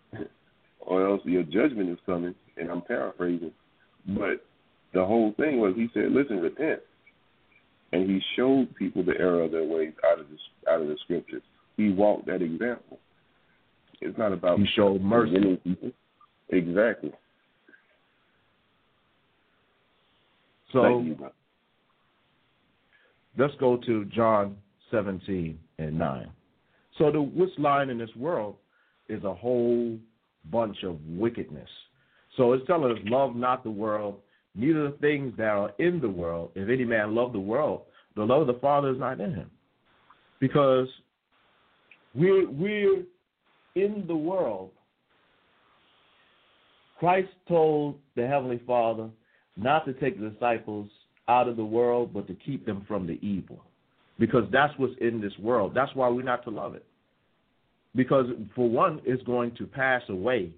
or 0.81 1.09
else 1.09 1.21
your 1.25 1.43
judgment 1.43 1.91
is 1.91 1.99
coming, 2.07 2.35
and 2.57 2.71
I'm 2.71 2.83
paraphrasing. 2.83 3.53
But 4.07 4.45
the 4.95 5.05
whole 5.05 5.33
thing 5.37 5.61
was 5.61 5.75
he 5.77 5.89
said, 5.95 6.13
"Listen, 6.13 6.41
repent," 6.41 6.81
and 7.97 8.11
he 8.11 8.21
showed 8.37 8.75
people 8.75 9.03
the 9.03 9.19
error 9.19 9.43
of 9.43 9.53
their 9.53 9.65
ways 9.65 9.93
out 10.11 10.21
of 10.21 10.27
the 10.29 10.71
out 10.71 10.81
of 10.81 10.89
the 10.89 10.97
scriptures. 11.05 11.43
He 11.77 11.91
walked 11.91 12.27
that 12.27 12.43
example. 12.43 12.99
It's 14.01 14.17
not 14.19 14.33
about 14.33 14.59
He 14.59 14.67
showed 14.75 15.01
mercy. 15.01 15.59
people. 15.65 15.91
Exactly. 16.51 17.13
So 20.73 21.01
you, 21.01 21.17
let's 23.39 23.55
go 23.59 23.79
to 23.87 24.05
John 24.07 24.57
17 24.91 25.59
and 25.79 25.99
9. 25.99 26.31
So 26.99 27.11
the 27.11 27.21
what's 27.21 27.53
lying 27.59 27.91
in 27.91 27.99
this 27.99 28.15
world 28.17 28.57
is 29.09 29.25
a 29.25 29.33
whole 29.33 29.97
bunch 30.51 30.79
of 30.85 30.99
wickedness. 31.07 31.69
So 32.37 32.53
it's 32.53 32.67
telling 32.67 32.93
us, 32.93 32.99
love 33.05 33.35
not 33.35 33.65
the 33.65 33.71
world, 33.71 34.17
neither 34.57 34.91
the 34.91 34.97
things 34.99 35.35
that 35.37 35.49
are 35.49 35.73
in 35.79 36.01
the 36.01 36.09
world. 36.09 36.51
If 36.55 36.69
any 36.69 36.85
man 36.85 37.15
love 37.15 37.33
the 37.33 37.41
world, 37.41 37.83
the 38.17 38.25
love 38.25 38.43
of 38.43 38.47
the 38.47 38.61
Father 38.61 38.91
is 38.91 38.99
not 38.99 39.21
in 39.21 39.35
him. 39.35 39.51
Because 40.41 40.89
we're, 42.15 42.49
we're 42.51 43.03
in 43.75 44.05
the 44.07 44.17
world. 44.17 44.71
Christ 46.99 47.29
told 47.47 47.97
the 48.15 48.27
Heavenly 48.27 48.61
Father 48.67 49.11
not 49.57 49.85
to 49.85 49.93
take 49.95 50.19
the 50.19 50.31
disciples 50.31 50.89
out 51.29 51.49
of 51.49 51.57
the 51.57 51.65
world, 51.65 52.15
but 52.15 52.27
to 52.29 52.35
keep 52.35 52.65
them 52.65 52.85
from 52.89 53.07
the 53.07 53.19
evil. 53.27 53.63
Because 54.19 54.45
that's 54.51 54.73
what's 54.79 54.95
in 55.01 55.21
this 55.21 55.33
world. 55.39 55.73
That's 55.75 55.95
why 55.95 56.09
we're 56.09 56.23
not 56.23 56.43
to 56.45 56.51
love 56.51 56.75
it. 56.75 56.87
Because, 57.95 58.27
for 58.55 58.69
one, 58.69 59.01
it's 59.05 59.23
going 59.25 59.55
to 59.57 59.67
pass 59.67 60.03
away 60.09 60.53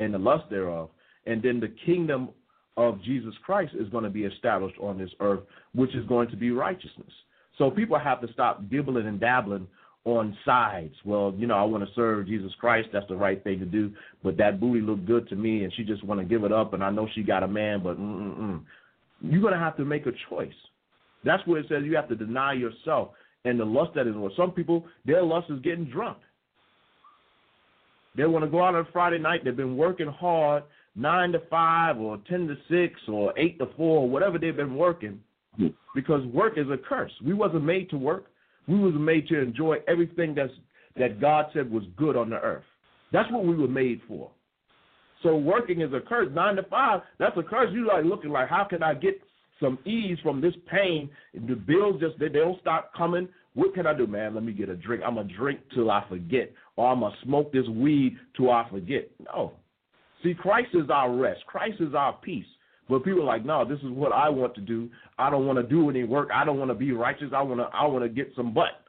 and 0.00 0.14
the 0.14 0.18
lust 0.18 0.44
thereof. 0.50 0.90
And 1.26 1.42
then 1.42 1.60
the 1.60 1.72
kingdom 1.86 2.30
of 2.76 3.02
Jesus 3.02 3.34
Christ 3.44 3.72
is 3.78 3.88
going 3.88 4.04
to 4.04 4.10
be 4.10 4.24
established 4.24 4.76
on 4.80 4.98
this 4.98 5.10
earth, 5.20 5.40
which 5.74 5.94
is 5.94 6.06
going 6.06 6.28
to 6.30 6.36
be 6.36 6.50
righteousness. 6.50 7.12
So 7.58 7.70
people 7.70 7.98
have 7.98 8.20
to 8.20 8.32
stop 8.32 8.68
dibbling 8.68 9.06
and 9.06 9.20
dabbling 9.20 9.68
on 10.04 10.36
sides. 10.44 10.94
Well, 11.04 11.32
you 11.36 11.46
know, 11.46 11.54
I 11.54 11.62
want 11.62 11.84
to 11.84 11.94
serve 11.94 12.26
Jesus 12.26 12.52
Christ. 12.60 12.88
That's 12.92 13.08
the 13.08 13.16
right 13.16 13.42
thing 13.42 13.58
to 13.60 13.64
do. 13.64 13.92
But 14.22 14.36
that 14.38 14.60
booty 14.60 14.80
looked 14.80 15.06
good 15.06 15.28
to 15.28 15.36
me, 15.36 15.64
and 15.64 15.72
she 15.74 15.84
just 15.84 16.04
want 16.04 16.20
to 16.20 16.26
give 16.26 16.44
it 16.44 16.52
up. 16.52 16.74
And 16.74 16.84
I 16.84 16.90
know 16.90 17.08
she 17.14 17.22
got 17.22 17.42
a 17.42 17.48
man, 17.48 17.82
but 17.82 17.98
mm-mm-mm. 17.98 18.60
you're 19.22 19.40
going 19.40 19.54
to 19.54 19.58
have 19.58 19.76
to 19.78 19.84
make 19.84 20.06
a 20.06 20.12
choice. 20.28 20.52
That's 21.24 21.46
where 21.46 21.60
it 21.60 21.66
says 21.68 21.84
you 21.84 21.96
have 21.96 22.08
to 22.08 22.16
deny 22.16 22.52
yourself 22.52 23.10
and 23.44 23.58
the 23.58 23.64
lust 23.64 23.92
that 23.94 24.06
is. 24.06 24.14
Well, 24.14 24.32
some 24.36 24.50
people, 24.50 24.84
their 25.06 25.22
lust 25.22 25.50
is 25.50 25.60
getting 25.60 25.86
drunk. 25.86 26.18
They 28.16 28.26
want 28.26 28.44
to 28.44 28.50
go 28.50 28.62
out 28.62 28.74
on 28.74 28.86
Friday 28.92 29.18
night. 29.18 29.44
They've 29.44 29.56
been 29.56 29.76
working 29.76 30.06
hard, 30.06 30.64
nine 30.96 31.32
to 31.32 31.40
five, 31.50 31.98
or 31.98 32.18
ten 32.28 32.46
to 32.46 32.56
six, 32.68 33.00
or 33.08 33.36
eight 33.38 33.58
to 33.58 33.66
four, 33.76 34.00
or 34.02 34.08
whatever 34.08 34.38
they've 34.38 34.56
been 34.56 34.76
working, 34.76 35.20
because 35.94 36.24
work 36.26 36.54
is 36.56 36.66
a 36.70 36.76
curse. 36.76 37.12
We 37.24 37.34
wasn't 37.34 37.64
made 37.64 37.90
to 37.90 37.96
work. 37.96 38.26
We 38.66 38.78
was 38.78 38.94
made 38.96 39.28
to 39.28 39.38
enjoy 39.40 39.78
everything 39.88 40.34
that's 40.34 40.52
that 40.96 41.20
God 41.20 41.46
said 41.52 41.70
was 41.70 41.84
good 41.96 42.16
on 42.16 42.30
the 42.30 42.36
earth. 42.36 42.64
That's 43.12 43.30
what 43.30 43.44
we 43.44 43.56
were 43.56 43.68
made 43.68 44.00
for. 44.06 44.30
So 45.22 45.36
working 45.36 45.80
is 45.80 45.92
a 45.92 46.00
curse. 46.00 46.28
Nine 46.32 46.56
to 46.56 46.62
five, 46.64 47.00
that's 47.18 47.36
a 47.36 47.42
curse. 47.42 47.70
You 47.72 47.86
like 47.86 48.04
looking 48.04 48.30
like, 48.30 48.48
how 48.48 48.64
can 48.64 48.82
I 48.82 48.94
get 48.94 49.20
some 49.60 49.78
ease 49.86 50.18
from 50.22 50.40
this 50.40 50.54
pain? 50.70 51.08
The 51.32 51.54
bills 51.54 52.00
just 52.00 52.18
they, 52.18 52.28
they 52.28 52.40
don't 52.40 52.60
stop 52.60 52.92
coming. 52.94 53.28
What 53.54 53.74
can 53.74 53.86
I 53.86 53.94
do, 53.94 54.06
man? 54.06 54.34
Let 54.34 54.44
me 54.44 54.52
get 54.52 54.68
a 54.68 54.76
drink. 54.76 55.02
I'm 55.04 55.14
gonna 55.14 55.32
drink 55.32 55.60
till 55.74 55.90
I 55.90 56.04
forget, 56.08 56.52
or 56.76 56.88
I'm 56.88 57.00
gonna 57.00 57.14
smoke 57.24 57.52
this 57.52 57.66
weed 57.68 58.16
till 58.36 58.50
I 58.50 58.68
forget. 58.70 59.10
No. 59.24 59.52
See, 60.24 60.34
Christ 60.34 60.70
is 60.74 60.90
our 60.90 61.14
rest. 61.14 61.46
Christ 61.46 61.76
is 61.80 61.94
our 61.94 62.14
peace. 62.14 62.46
But 62.88 63.04
people 63.04 63.22
are 63.22 63.24
like, 63.24 63.44
no, 63.44 63.64
this 63.64 63.78
is 63.78 63.90
what 63.90 64.12
I 64.12 64.28
want 64.28 64.54
to 64.56 64.60
do. 64.60 64.90
I 65.18 65.30
don't 65.30 65.46
want 65.46 65.58
to 65.58 65.62
do 65.62 65.88
any 65.88 66.04
work. 66.04 66.30
I 66.34 66.44
don't 66.44 66.58
want 66.58 66.70
to 66.70 66.74
be 66.74 66.92
righteous. 66.92 67.28
I 67.34 67.42
want 67.42 67.60
to. 67.60 67.64
I 67.76 67.86
want 67.86 68.04
to 68.04 68.08
get 68.08 68.32
some 68.34 68.52
butt. 68.52 68.80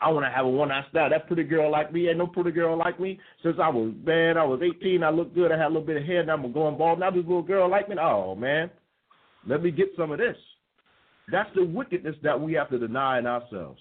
I 0.00 0.10
want 0.10 0.24
to 0.24 0.30
have 0.30 0.46
a 0.46 0.48
one 0.48 0.68
night 0.68 0.84
stand. 0.90 1.12
That 1.12 1.26
pretty 1.26 1.42
girl 1.42 1.70
like 1.70 1.92
me, 1.92 2.08
ain't 2.08 2.18
no 2.18 2.26
pretty 2.28 2.52
girl 2.52 2.76
like 2.76 3.00
me. 3.00 3.18
Since 3.42 3.56
I 3.60 3.68
was 3.68 3.92
man, 4.04 4.36
I 4.36 4.44
was 4.44 4.60
18. 4.62 5.02
I 5.02 5.10
looked 5.10 5.34
good. 5.34 5.50
I 5.50 5.56
had 5.56 5.66
a 5.66 5.68
little 5.68 5.82
bit 5.82 5.96
of 5.96 6.04
hair. 6.04 6.24
Now 6.24 6.34
I'm 6.34 6.52
going 6.52 6.78
bald. 6.78 7.00
Now 7.00 7.10
this 7.10 7.24
little 7.24 7.42
girl 7.42 7.68
like 7.68 7.88
me. 7.88 7.96
Oh 8.00 8.36
man, 8.36 8.70
let 9.48 9.62
me 9.62 9.72
get 9.72 9.88
some 9.96 10.12
of 10.12 10.18
this. 10.18 10.36
That's 11.30 11.50
the 11.56 11.64
wickedness 11.64 12.16
that 12.22 12.40
we 12.40 12.52
have 12.54 12.70
to 12.70 12.78
deny 12.78 13.18
in 13.18 13.26
ourselves. 13.26 13.80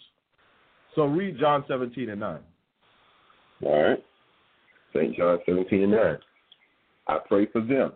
So 0.95 1.05
read 1.05 1.37
John 1.39 1.63
17 1.67 2.09
and 2.09 2.19
9. 2.19 2.39
All 3.63 3.83
right. 3.83 4.03
St. 4.93 5.15
John 5.15 5.37
17 5.45 5.83
and 5.83 5.91
9. 5.91 6.17
I 7.07 7.17
pray 7.27 7.47
for 7.47 7.61
them. 7.61 7.93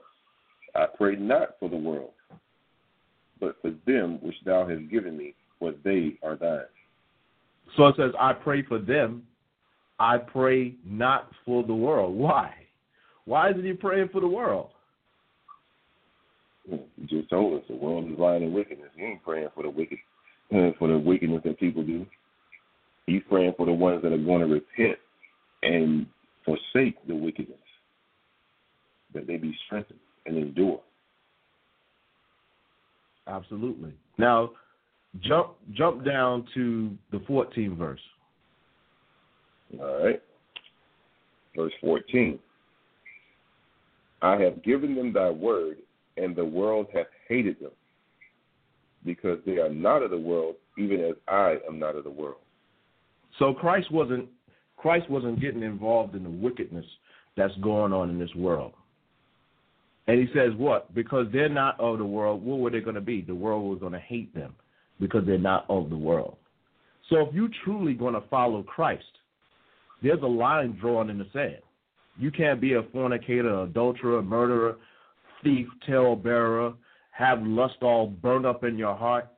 I 0.76 0.86
pray 0.98 1.16
not 1.16 1.56
for 1.60 1.70
the 1.70 1.76
world, 1.76 2.12
but 3.40 3.58
for 3.62 3.72
them 3.86 4.20
which 4.22 4.36
thou 4.46 4.68
hast 4.68 4.90
given 4.90 5.18
me, 5.18 5.34
for 5.60 5.74
they 5.84 6.18
are 6.24 6.36
thine. 6.36 6.62
So 7.76 7.88
it 7.88 7.96
says, 7.98 8.12
I 8.20 8.34
pray 8.34 8.64
for 8.64 8.80
them. 8.80 9.24
I 10.00 10.18
pray 10.18 10.76
not 10.86 11.30
for 11.46 11.64
the 11.64 11.76
world. 11.76 12.16
Why? 12.16 12.54
Why 13.26 13.52
isn't 13.52 13.66
he 13.66 13.74
praying 13.74 14.10
for 14.12 14.22
the 14.22 14.28
world? 14.28 14.70
You 16.70 16.80
just 17.08 17.30
told 17.30 17.60
us 17.60 17.66
the 17.68 17.76
world 17.76 18.10
is 18.12 18.18
lying 18.18 18.44
in 18.44 18.54
wickedness. 18.54 18.90
He 18.96 19.04
ain't 19.04 19.24
praying 19.24 19.50
for 19.54 19.64
the 19.64 19.70
wicked, 19.70 19.98
uh, 20.56 20.72
for 20.80 20.88
the 20.88 20.98
wickedness 20.98 21.42
that 21.44 21.60
people 21.60 21.84
do. 21.84 22.06
He's 23.08 23.22
praying 23.30 23.54
for 23.58 23.66
the 23.66 23.74
ones 23.74 24.02
that 24.04 24.14
are 24.14 24.18
going 24.18 24.42
to 24.42 24.48
repent 24.48 24.98
and 25.64 26.06
forsake 26.46 26.96
the 27.08 27.16
wickedness, 27.16 27.58
that 29.14 29.28
they 29.28 29.38
be 29.38 29.56
strengthened 29.66 30.00
and 30.26 30.38
endure. 30.38 30.82
Absolutely. 33.28 33.94
Now, 34.18 34.52
jump 35.22 35.52
jump 35.74 36.06
down 36.06 36.46
to 36.54 36.92
the 37.12 37.20
14th 37.20 37.78
verse. 37.78 38.00
All 39.80 40.04
right. 40.04 40.22
Verse 41.56 41.74
14. 41.82 42.40
I 44.22 44.38
have 44.38 44.64
given 44.64 44.96
them 44.96 45.12
thy 45.14 45.30
word, 45.30 45.78
and 46.18 46.36
the 46.36 46.46
world 46.46 46.88
hath 46.94 47.08
hated 47.28 47.60
them, 47.60 47.72
because 49.04 49.40
they 49.46 49.58
are 49.58 49.70
not 49.70 50.04
of 50.04 50.12
the 50.12 50.18
world, 50.18 50.56
even 50.78 51.02
as 51.02 51.16
I 51.28 51.58
am 51.68 51.80
not 51.80 51.96
of 51.96 52.04
the 52.04 52.12
world. 52.12 52.36
So 53.40 53.54
Christ 53.54 53.92
wasn't 53.92 54.28
Christ 54.78 55.10
wasn't 55.10 55.40
getting 55.40 55.64
involved 55.64 56.16
in 56.16 56.24
the 56.24 56.30
wickedness 56.30 56.86
that's 57.38 57.56
going 57.58 57.94
on 57.94 58.10
in 58.10 58.20
this 58.20 58.34
world. 58.36 58.74
And 60.12 60.20
he 60.20 60.28
says 60.34 60.52
what? 60.58 60.94
Because 60.94 61.28
they're 61.32 61.48
not 61.48 61.80
of 61.80 61.98
the 61.98 62.04
world, 62.04 62.44
what 62.44 62.60
were 62.60 62.70
they 62.70 62.82
going 62.82 62.96
to 62.96 63.02
be? 63.02 63.22
The 63.22 63.34
world 63.34 63.64
was 63.64 63.80
going 63.80 63.94
to 63.94 64.00
hate 64.00 64.36
them 64.36 64.54
because 65.00 65.26
they're 65.26 65.38
not 65.38 65.66
of 65.70 65.90
the 65.90 65.96
world. 65.96 66.36
So 67.10 67.22
if 67.22 67.34
you're 67.34 67.48
truly 67.64 67.94
going 67.94 68.16
to 68.16 68.24
follow 68.30 68.62
Christ, 68.62 69.06
there's 70.04 70.22
a 70.22 70.28
line 70.28 70.78
drawn 70.82 71.10
in 71.10 71.18
the 71.18 71.28
sand. 71.32 71.62
You 72.20 72.30
can't 72.30 72.60
be 72.60 72.74
a 72.74 72.84
fornicator, 72.92 73.64
adulterer, 73.64 74.22
murderer, 74.22 74.76
thief, 75.46 75.68
talebearer, 75.88 76.74
have 77.12 77.42
lust 77.44 77.78
all 77.82 78.08
burned 78.08 78.46
up 78.46 78.66
in 78.66 78.78
your 78.78 78.98
heart. 78.98 79.30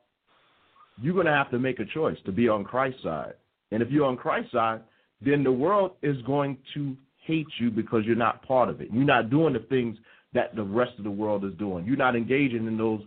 You're 1.00 1.14
going 1.14 1.28
to 1.28 1.34
have 1.34 1.52
to 1.52 1.60
make 1.60 1.82
a 1.82 1.86
choice 1.86 2.18
to 2.26 2.32
be 2.32 2.50
on 2.50 2.64
Christ's 2.64 3.04
side. 3.04 3.34
And 3.72 3.84
if 3.84 3.92
you're 3.92 4.08
on 4.08 4.18
Christ's 4.18 4.54
side, 4.54 4.82
then 5.22 5.44
the 5.44 5.52
world 5.52 5.92
is 6.02 6.20
going 6.24 6.58
to 6.74 6.98
hate 7.28 7.46
you 7.60 7.70
because 7.70 8.06
you're 8.06 8.16
not 8.16 8.42
part 8.42 8.70
of 8.70 8.82
it. 8.82 8.90
You're 8.92 9.04
not 9.04 9.30
doing 9.30 9.54
the 9.54 9.60
things 9.60 9.98
that 10.34 10.56
the 10.56 10.64
rest 10.64 10.94
of 10.98 11.04
the 11.04 11.12
world 11.12 11.46
is 11.46 11.54
doing. 11.56 11.86
You're 11.86 11.98
not 11.98 12.16
engaging 12.16 12.68
in 12.68 12.78
those 12.78 13.02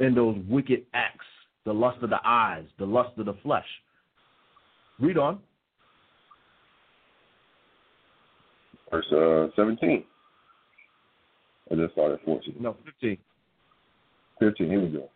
in 0.00 0.14
those 0.14 0.36
wicked 0.48 0.86
acts, 0.94 1.26
the 1.64 1.72
lust 1.72 2.02
of 2.02 2.10
the 2.10 2.20
eyes, 2.24 2.64
the 2.78 2.86
lust 2.86 3.18
of 3.18 3.26
the 3.26 3.34
flesh. 3.42 3.66
Read 5.00 5.18
on. 5.18 5.40
Verse 8.90 9.06
uh, 9.12 9.48
17. 9.56 10.04
I 11.70 11.74
just 11.74 11.92
started 11.92 12.14
at 12.14 12.24
14. 12.24 12.54
No, 12.58 12.76
15. 12.84 13.18
15, 14.40 14.68
here 14.68 14.80
we 14.80 14.88
go. 14.88 15.10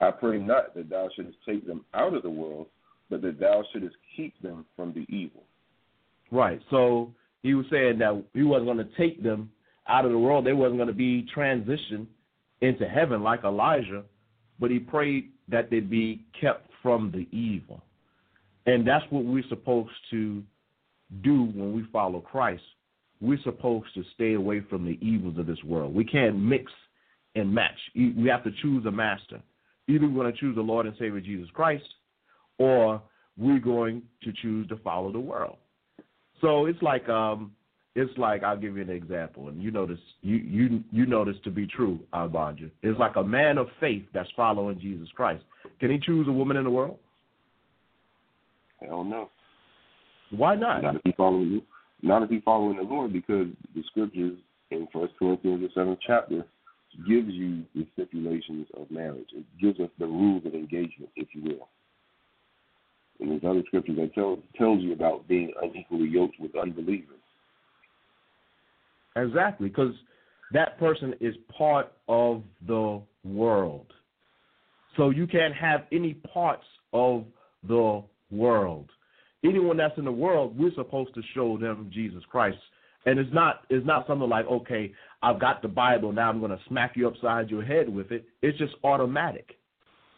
I 0.00 0.10
pray 0.10 0.38
not 0.38 0.74
that 0.74 0.90
thou 0.90 1.08
shouldest 1.14 1.36
take 1.46 1.66
them 1.66 1.84
out 1.94 2.14
of 2.14 2.22
the 2.22 2.30
world, 2.30 2.66
but 3.08 3.22
that 3.22 3.38
thou 3.38 3.62
shouldest 3.72 3.94
keep 4.16 4.34
them 4.42 4.64
from 4.74 4.92
the 4.92 5.06
evil. 5.14 5.44
Right. 6.32 6.60
So 6.70 7.12
he 7.42 7.54
was 7.54 7.66
saying 7.70 7.98
that 7.98 8.22
he 8.34 8.42
wasn't 8.42 8.66
going 8.66 8.78
to 8.78 8.96
take 8.96 9.22
them 9.22 9.50
out 9.88 10.04
of 10.04 10.12
the 10.12 10.18
world. 10.18 10.46
They 10.46 10.52
wasn't 10.52 10.78
going 10.78 10.88
to 10.88 10.94
be 10.94 11.26
transitioned 11.34 12.06
into 12.60 12.88
heaven 12.88 13.22
like 13.22 13.44
Elijah, 13.44 14.04
but 14.60 14.70
he 14.70 14.78
prayed 14.78 15.30
that 15.48 15.70
they'd 15.70 15.90
be 15.90 16.24
kept 16.40 16.68
from 16.82 17.10
the 17.10 17.28
evil. 17.36 17.82
And 18.66 18.86
that's 18.86 19.04
what 19.10 19.24
we're 19.24 19.42
supposed 19.48 19.90
to 20.10 20.42
do 21.22 21.44
when 21.54 21.72
we 21.72 21.84
follow 21.92 22.20
Christ. 22.20 22.62
We're 23.20 23.42
supposed 23.42 23.92
to 23.94 24.04
stay 24.14 24.34
away 24.34 24.62
from 24.68 24.84
the 24.84 24.98
evils 25.04 25.38
of 25.38 25.46
this 25.46 25.62
world. 25.64 25.94
We 25.94 26.04
can't 26.04 26.38
mix 26.38 26.70
and 27.34 27.52
match. 27.52 27.78
We 27.94 28.28
have 28.28 28.44
to 28.44 28.50
choose 28.62 28.84
a 28.86 28.90
master. 28.90 29.40
Either 29.88 30.06
we're 30.06 30.22
going 30.22 30.32
to 30.32 30.38
choose 30.38 30.54
the 30.54 30.62
Lord 30.62 30.86
and 30.86 30.94
Savior 30.98 31.20
Jesus 31.20 31.48
Christ, 31.52 31.84
or 32.58 33.02
we're 33.36 33.58
going 33.58 34.02
to 34.22 34.32
choose 34.42 34.68
to 34.68 34.76
follow 34.76 35.12
the 35.12 35.20
world. 35.20 35.56
So 36.40 36.66
it's 36.66 36.82
like 36.82 37.08
um, 37.08 37.52
it's 37.94 38.16
like 38.16 38.42
I'll 38.42 38.56
give 38.56 38.76
you 38.76 38.82
an 38.82 38.90
example, 38.90 39.48
and 39.48 39.62
you 39.62 39.70
know 39.70 39.86
this 39.86 39.98
you 40.22 40.36
you 40.36 40.82
you 40.90 41.06
know 41.06 41.24
this 41.24 41.36
to 41.44 41.50
be 41.50 41.66
true, 41.66 42.00
Albanja. 42.14 42.70
It's 42.82 42.98
like 42.98 43.16
a 43.16 43.22
man 43.22 43.58
of 43.58 43.66
faith 43.80 44.04
that's 44.14 44.30
following 44.36 44.80
Jesus 44.80 45.08
Christ. 45.14 45.44
Can 45.78 45.90
he 45.90 45.98
choose 45.98 46.26
a 46.28 46.32
woman 46.32 46.56
in 46.56 46.64
the 46.64 46.70
world? 46.70 46.98
Hell 48.80 49.04
no. 49.04 49.28
Why 50.30 50.54
not? 50.54 50.82
Not 50.82 50.96
if 50.96 51.02
he 51.04 51.12
following 51.12 51.50
you. 51.50 51.62
not 52.02 52.22
if 52.22 52.30
he 52.30 52.40
following 52.40 52.78
the 52.78 52.82
Lord, 52.82 53.12
because 53.12 53.48
the 53.74 53.82
scriptures 53.88 54.38
in 54.70 54.88
First 54.92 55.12
Corinthians 55.18 55.60
the 55.60 55.68
seventh 55.74 55.98
chapter 56.06 56.44
gives 57.06 57.28
you 57.28 57.64
the 57.74 57.86
stipulations 57.92 58.66
of 58.74 58.90
marriage. 58.90 59.28
It 59.34 59.44
gives 59.60 59.80
us 59.80 59.90
the 59.98 60.06
rules 60.06 60.44
of 60.46 60.54
engagement, 60.54 61.10
if 61.16 61.28
you 61.32 61.42
will. 61.42 61.68
And 63.20 63.30
there's 63.30 63.44
other 63.44 63.62
scriptures 63.66 63.96
that 63.98 64.14
tell 64.14 64.38
tells 64.58 64.82
you 64.82 64.92
about 64.92 65.28
being 65.28 65.52
unequally 65.62 66.08
yoked 66.08 66.40
with 66.40 66.56
unbelievers. 66.56 67.21
Exactly, 69.16 69.68
because 69.68 69.94
that 70.52 70.78
person 70.78 71.14
is 71.20 71.34
part 71.56 71.92
of 72.08 72.42
the 72.66 73.00
world. 73.24 73.92
So 74.96 75.10
you 75.10 75.26
can't 75.26 75.54
have 75.54 75.84
any 75.92 76.14
parts 76.14 76.64
of 76.92 77.24
the 77.66 78.02
world. 78.30 78.90
Anyone 79.44 79.76
that's 79.76 79.96
in 79.98 80.04
the 80.04 80.12
world, 80.12 80.56
we're 80.56 80.74
supposed 80.74 81.14
to 81.14 81.22
show 81.34 81.56
them 81.58 81.90
Jesus 81.92 82.22
Christ. 82.30 82.58
And 83.06 83.18
it's 83.18 83.32
not 83.32 83.62
it's 83.68 83.86
not 83.86 84.06
something 84.06 84.28
like, 84.28 84.46
okay, 84.46 84.92
I've 85.22 85.40
got 85.40 85.62
the 85.62 85.68
Bible, 85.68 86.12
now 86.12 86.28
I'm 86.28 86.40
gonna 86.40 86.60
smack 86.68 86.92
you 86.94 87.08
upside 87.08 87.50
your 87.50 87.64
head 87.64 87.88
with 87.88 88.12
it. 88.12 88.24
It's 88.42 88.56
just 88.58 88.74
automatic. 88.84 89.56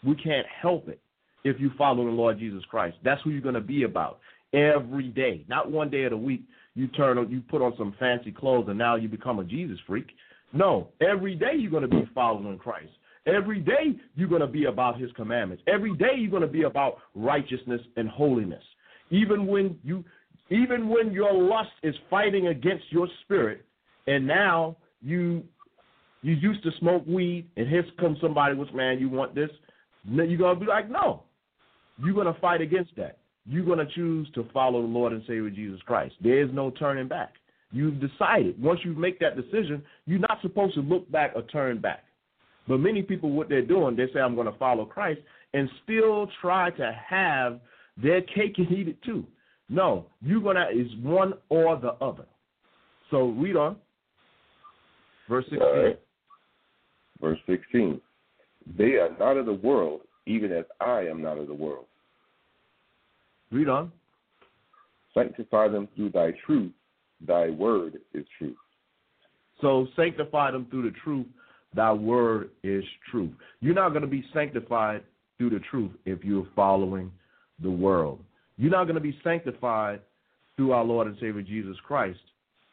We 0.05 0.15
can't 0.17 0.47
help 0.61 0.89
it 0.89 1.01
if 1.45 1.59
you 1.61 1.71
follow 1.79 2.05
the 2.05 2.11
Lord 2.11 2.39
Jesus 2.39 2.63
Christ. 2.67 2.97
That's 3.03 3.23
who 3.23 3.31
you're 3.31 3.41
gonna 3.41 3.61
be 3.61 3.85
about 3.85 4.19
every 4.53 5.09
day. 5.09 5.45
Not 5.49 5.71
one 5.71 5.89
day 5.89 6.05
of 6.05 6.11
the 6.11 6.17
week 6.19 6.43
you 6.75 6.89
turn 6.89 7.19
on 7.19 7.31
you 7.31 7.41
put 7.41 7.63
on 7.63 7.75
some 7.79 7.95
fancy 7.99 8.33
clothes 8.33 8.67
and 8.69 8.79
now 8.79 8.97
you 8.97 9.09
become 9.09 9.39
a 9.39 9.45
Jesus 9.45 9.79
freak. 9.87 10.07
No, 10.53 10.89
every 11.01 11.35
day 11.35 11.53
you're 11.57 11.71
gonna 11.71 11.89
be 11.89 12.09
following 12.15 12.59
Christ. 12.59 12.93
Every 13.27 13.61
day 13.61 13.95
you're 14.15 14.29
going 14.29 14.43
to 14.43 14.47
be 14.47 14.67
about 14.67 15.01
his 15.01 15.11
commandments. 15.13 15.63
Every 15.67 15.97
day 15.97 16.13
you're 16.17 16.31
going 16.31 16.43
to 16.43 16.47
be 16.47 16.65
about 16.65 16.99
righteousness 17.15 17.81
and 17.97 18.07
holiness. 18.07 18.63
Even 19.11 19.47
when 19.47 19.79
you 19.83 20.05
even 20.51 20.89
when 20.89 21.13
your 21.13 21.33
lust 21.33 21.71
is 21.83 21.95
fighting 22.11 22.49
against 22.49 22.85
your 22.91 23.09
spirit 23.23 23.65
and 24.07 24.27
now 24.27 24.77
you 25.01 25.43
you 26.23 26.35
used 26.35 26.63
to 26.63 26.71
smoke 26.81 27.03
weed 27.07 27.49
and 27.57 27.69
here 27.69 27.85
comes 27.99 28.19
somebody 28.21 28.55
with 28.55 28.73
man 28.75 28.99
you 28.99 29.09
want 29.09 29.35
this 29.35 29.49
you're 30.07 30.37
going 30.37 30.55
to 30.55 30.61
be 30.61 30.67
like 30.67 30.91
no 30.91 31.23
you're 31.99 32.15
going 32.15 32.33
to 32.33 32.39
fight 32.41 32.61
against 32.61 32.95
that 32.97 33.19
you're 33.47 33.65
going 33.65 33.79
to 33.79 33.93
choose 33.95 34.29
to 34.35 34.47
follow 34.53 34.81
the 34.83 34.89
lord 34.89 35.13
and 35.13 35.23
savior 35.23 35.51
jesus 35.51 35.81
christ 35.87 36.15
there 36.21 36.43
is 36.43 36.51
no 36.53 36.71
turning 36.71 37.09
back 37.09 37.35
you've 37.73 38.01
decided 38.01 38.61
once 38.63 38.81
you 38.85 38.93
make 38.95 39.19
that 39.19 39.37
decision 39.37 39.83
you're 40.07 40.19
not 40.19 40.39
supposed 40.43 40.75
to 40.75 40.81
look 40.81 41.11
back 41.11 41.33
or 41.35 41.43
turn 41.43 41.81
back 41.81 42.05
but 42.67 42.79
many 42.79 43.03
people, 43.03 43.31
what 43.31 43.49
they're 43.49 43.65
doing, 43.65 43.97
they 43.97 44.07
say, 44.13 44.21
I'm 44.21 44.35
going 44.35 44.51
to 44.51 44.59
follow 44.59 44.85
Christ 44.85 45.21
and 45.53 45.69
still 45.85 46.29
try 46.41 46.71
to 46.71 46.99
have 47.09 47.61
their 48.03 48.23
cake 48.23 48.55
and 48.57 48.71
eat 48.73 48.89
it 48.89 49.03
too. 49.03 49.25
No, 49.69 50.07
you're 50.23 50.41
going 50.41 50.57
to, 50.57 50.69
is 50.69 50.91
one 51.03 51.35
or 51.49 51.79
the 51.79 51.93
other. 52.05 52.25
So 53.11 53.29
read 53.29 53.57
on. 53.57 53.77
Verse 55.29 55.45
16. 55.51 55.61
Right. 55.61 56.01
Verse 57.21 57.39
16. 57.47 58.01
They 58.79 58.95
are 58.95 59.11
not 59.19 59.37
of 59.37 59.47
the 59.47 59.53
world, 59.53 60.03
even 60.27 60.53
as 60.53 60.65
I 60.81 61.01
am 61.01 61.23
not 61.23 61.39
of 61.39 61.49
the 61.49 61.55
world. 61.55 61.87
Read 63.55 63.69
on. 63.69 63.91
Sanctify 65.15 65.69
them 65.69 65.89
through 65.97 66.11
thy 66.11 66.33
truth. 66.45 66.73
Thy 67.27 67.51
word 67.51 68.01
is 68.13 68.27
truth. 68.37 68.57
So 69.61 69.87
sanctify 69.97 70.51
them 70.51 70.67
through 70.71 70.91
the 70.91 70.97
truth 71.03 71.27
Thy 71.75 71.93
word 71.93 72.51
is 72.63 72.85
truth. 73.11 73.33
You're 73.61 73.75
not 73.75 73.91
going 73.91 74.03
to 74.03 74.09
be 74.09 74.25
sanctified 74.33 75.03
through 75.37 75.51
the 75.51 75.61
truth 75.71 75.91
if 76.05 76.23
you're 76.23 76.47
following 76.55 77.11
the 77.63 77.71
world. 77.71 78.21
You're 78.57 78.71
not 78.71 78.85
going 78.85 78.95
to 78.95 79.01
be 79.01 79.19
sanctified 79.25 80.01
through 80.57 80.73
our 80.73 80.85
Lord 80.85 81.09
and 81.09 81.17
Savior 81.21 81.43
Jesus 81.43 81.77
Christ 81.85 82.21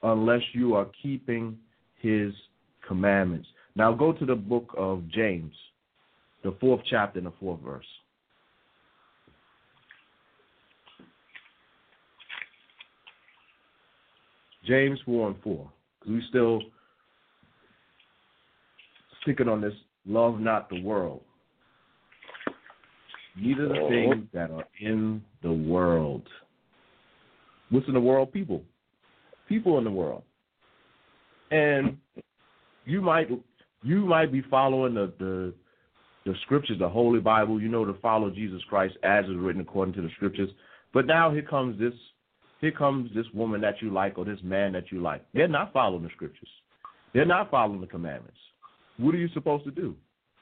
unless 0.04 0.41
you 0.54 0.76
are 0.76 0.88
keeping 1.02 1.58
his 2.00 2.32
commandments. 2.88 3.48
Now 3.76 3.91
go 3.91 4.13
to 4.13 4.26
the 4.26 4.36
book 4.36 4.74
of 4.78 5.08
James, 5.10 5.54
the 6.44 6.56
fourth 6.60 6.82
chapter 6.88 7.20
and 7.20 7.28
the 7.28 7.34
fourth 7.39 7.62
verse. 7.62 7.86
James 14.71 14.99
4 15.05 15.27
and 15.27 15.41
4. 15.43 15.69
Because 15.99 16.13
we 16.13 16.23
still 16.29 16.62
sticking 19.21 19.49
on 19.49 19.60
this 19.60 19.73
love 20.05 20.39
not 20.39 20.69
the 20.69 20.81
world. 20.81 21.19
Neither 23.38 23.67
the 23.67 23.79
oh. 23.81 23.89
things 23.89 24.25
that 24.34 24.49
are 24.49 24.63
in 24.79 25.21
the 25.43 25.51
world. 25.51 26.25
What's 27.69 27.88
in 27.89 27.93
the 27.93 27.99
world? 27.99 28.31
People. 28.31 28.63
People 29.49 29.77
in 29.77 29.84
the 29.84 29.91
world. 29.91 30.23
And 31.51 31.97
you 32.86 33.01
might 33.01 33.27
you 33.84 34.05
might 34.05 34.31
be 34.31 34.41
following 34.49 34.93
the, 34.93 35.12
the 35.19 35.53
the 36.25 36.34
scriptures, 36.43 36.79
the 36.79 36.88
Holy 36.88 37.19
Bible, 37.19 37.62
you 37.62 37.67
know, 37.67 37.84
to 37.84 37.95
follow 37.95 38.29
Jesus 38.29 38.62
Christ 38.69 38.95
as 39.03 39.25
is 39.25 39.36
written 39.36 39.62
according 39.62 39.95
to 39.95 40.01
the 40.01 40.10
scriptures. 40.15 40.49
But 40.93 41.07
now 41.07 41.29
here 41.29 41.41
comes 41.41 41.77
this 41.77 41.93
here 42.62 42.71
comes 42.71 43.10
this 43.13 43.26
woman 43.34 43.60
that 43.62 43.82
you 43.82 43.91
like 43.91 44.17
or 44.17 44.26
this 44.26 44.39
man 44.43 44.71
that 44.74 44.91
you 44.91 45.02
like. 45.02 45.26
They're 45.34 45.47
not 45.47 45.74
following 45.74 46.04
the 46.04 46.10
scriptures. 46.15 46.47
They're 47.13 47.26
not 47.26 47.52
following 47.52 47.82
the 47.82 47.88
commandments. 47.88 48.38
What 48.97 49.15
are 49.15 49.17
you 49.17 49.30
supposed 49.34 49.65
to 49.65 49.71
do? 49.71 49.95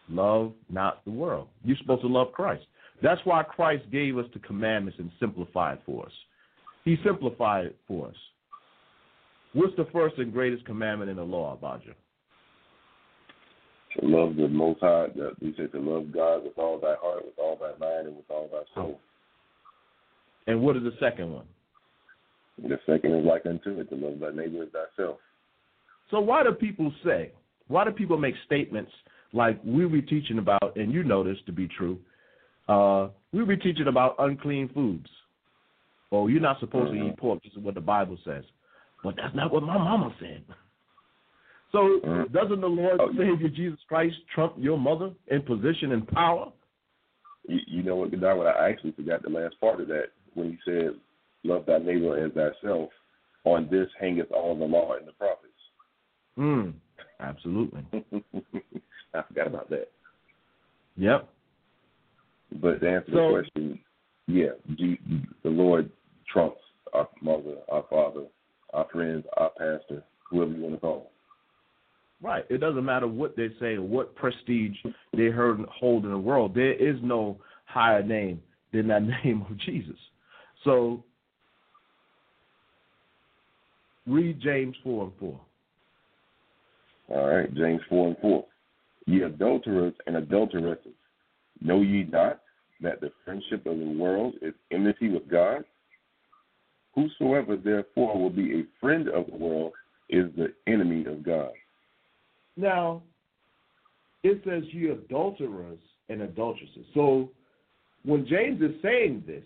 Love 0.10 0.54
not 0.70 1.04
the 1.06 1.12
world. 1.12 1.48
You're 1.64 1.78
supposed 1.78 2.02
to 2.02 2.08
love 2.08 2.32
Christ. 2.34 2.64
That's 3.02 3.22
why 3.24 3.44
Christ 3.44 3.90
gave 3.92 4.18
us 4.18 4.26
the 4.34 4.40
commandments 4.40 5.00
and 5.00 5.10
simplified 5.20 5.80
for 5.86 6.06
us. 6.06 6.12
He 6.84 6.98
simplified 7.06 7.68
it 7.68 7.78
for 7.88 8.08
us. 8.08 8.16
What's 9.54 9.76
the 9.78 9.88
first 9.94 10.18
and 10.18 10.34
greatest 10.34 10.66
commandment 10.66 11.10
in 11.10 11.18
the 11.18 11.24
law, 11.24 11.58
Abadja? 11.58 11.94
To 14.00 14.06
love 14.06 14.36
the 14.36 14.48
Most 14.48 14.82
High. 14.82 15.08
He 15.40 15.54
said 15.58 15.72
to 15.72 15.80
love 15.80 16.12
God 16.12 16.44
with 16.44 16.58
all 16.58 16.80
thy 16.80 16.96
heart, 17.02 17.26
with 17.26 17.40
all 17.40 17.58
thy 17.60 17.78
mind, 17.80 18.08
and 18.08 18.16
with 18.18 18.30
all 18.30 18.50
thy 18.52 18.62
soul. 18.76 19.00
And 20.48 20.62
what 20.62 20.76
is 20.76 20.84
the 20.84 20.94
second 21.00 21.34
one? 21.34 21.46
And 22.62 22.72
the 22.72 22.80
second 22.86 23.14
is 23.16 23.26
like 23.26 23.46
unto 23.46 23.80
it, 23.80 23.90
to 23.90 23.96
love 23.96 24.20
thy 24.20 24.32
neighbor 24.32 24.64
as 24.64 24.70
thyself. 24.70 25.18
So 26.12 26.20
why 26.20 26.44
do 26.44 26.52
people 26.52 26.92
say 27.04 27.32
why 27.70 27.86
do 27.86 27.92
people 27.92 28.18
make 28.18 28.36
statements 28.46 28.92
like 29.32 29.60
we 29.64 29.86
be 29.86 30.02
teaching 30.02 30.40
about, 30.40 30.76
and 30.76 30.92
you 30.92 31.04
know 31.04 31.24
this 31.24 31.38
to 31.46 31.52
be 31.52 31.68
true, 31.68 31.98
uh, 32.68 33.10
we 33.32 33.46
be 33.46 33.58
teaching 33.58 33.88
about 33.88 34.16
unclean 34.20 34.70
foods. 34.74 35.08
Oh, 36.12 36.28
you're 36.28 36.42
not 36.42 36.60
supposed 36.60 36.92
mm-hmm. 36.92 37.04
to 37.06 37.10
eat 37.10 37.18
pork. 37.18 37.44
This 37.44 37.54
is 37.54 37.64
what 37.64 37.76
the 37.76 37.82
Bible 37.82 38.18
says. 38.26 38.44
But 39.04 39.16
that's 39.16 39.36
not 39.36 39.54
what 39.54 39.64
my 39.64 39.78
mama 39.78 40.14
said. 40.20 40.44
So 41.72 42.00
mm-hmm. 42.04 42.34
doesn't 42.34 42.62
the 42.62 42.68
Lord 42.68 43.00
oh, 43.00 43.12
Savior 43.12 43.48
Jesus 43.48 43.78
Christ 43.88 44.16
trump 44.34 44.56
your 44.58 44.76
mother 44.76 45.12
in 45.28 45.44
position 45.44 45.92
and 45.92 46.08
power? 46.08 46.52
You, 47.48 47.60
you 47.68 47.84
know 47.84 47.96
what, 47.96 48.10
God, 48.20 48.38
what 48.38 48.48
I 48.48 48.72
actually 48.72 48.94
forgot 48.94 49.22
the 49.22 49.30
last 49.30 49.54
part 49.62 49.80
of 49.80 49.88
that 49.90 50.06
when 50.34 50.50
he 50.50 50.58
said, 50.66 50.96
Love 51.44 51.66
thy 51.66 51.78
neighbor 51.78 52.24
as 52.24 52.32
thyself. 52.34 52.90
On 53.46 53.68
this 53.72 53.88
hangeth 54.00 54.32
all 54.32 54.58
the 54.58 54.66
law 54.66 54.96
and 54.98 55.08
the 55.08 55.14
prophets. 55.14 55.54
Mm. 56.38 56.74
Absolutely. 57.20 57.86
I 59.14 59.22
forgot 59.28 59.48
about 59.48 59.70
that. 59.70 59.90
Yep. 60.98 61.30
But 62.62 62.82
to 62.82 62.90
answer 62.90 63.12
so, 63.12 63.16
the 63.16 63.30
question, 63.32 63.80
yeah, 64.28 64.50
the 65.44 65.50
Lord 65.50 65.90
trumps 66.32 66.62
our 66.94 67.08
mother, 67.22 67.56
our 67.72 67.86
father, 67.90 68.26
our 68.74 68.88
friends, 68.92 69.26
our 69.38 69.50
pastor, 69.52 70.04
whoever 70.30 70.52
you 70.52 70.62
want 70.62 70.76
to 70.76 70.82
call. 70.82 71.12
Right. 72.22 72.46
It 72.50 72.58
doesn't 72.58 72.84
matter 72.84 73.08
what 73.08 73.38
they 73.38 73.50
say 73.60 73.76
or 73.76 73.82
what 73.82 74.16
prestige 74.16 74.76
they 75.16 75.28
heard, 75.28 75.60
hold 75.70 76.04
in 76.06 76.12
the 76.12 76.18
world. 76.18 76.54
There 76.54 76.74
is 76.74 76.98
no 77.02 77.38
higher 77.66 78.04
name 78.04 78.42
than 78.74 78.88
that 78.88 79.04
name 79.24 79.46
of 79.50 79.58
Jesus. 79.58 79.98
So 80.64 81.04
read 84.10 84.40
James 84.42 84.76
4 84.84 85.04
and 85.06 85.14
4. 85.20 85.42
All 87.10 87.28
right, 87.28 87.54
James 87.54 87.82
4 87.90 88.08
and 88.08 88.18
4. 88.22 88.46
Ye 89.06 89.24
adulterers 89.24 89.94
and 90.06 90.18
adulteresses, 90.18 90.94
know 91.62 91.82
ye 91.82 92.04
not 92.04 92.42
that 92.82 93.02
the 93.02 93.12
friendship 93.26 93.66
of 93.66 93.78
the 93.78 93.98
world 93.98 94.36
is 94.42 94.54
enmity 94.72 95.10
with 95.10 95.30
God? 95.30 95.64
Whosoever 96.96 97.56
therefore 97.56 98.20
will 98.20 98.30
be 98.30 98.60
a 98.60 98.64
friend 98.80 99.08
of 99.10 99.28
the 99.28 99.38
world 99.38 99.74
is 100.10 100.26
the 100.36 100.54
enemy 100.68 101.06
of 101.06 101.24
God. 101.24 101.52
Now, 102.58 103.02
it 104.24 104.42
says 104.46 104.64
ye 104.72 104.90
adulterers 104.90 105.80
and 106.10 106.22
adulteresses. 106.22 106.86
So 106.94 107.30
when 108.04 108.28
James 108.28 108.62
is 108.62 108.82
saying 108.82 109.24
this, 109.26 109.44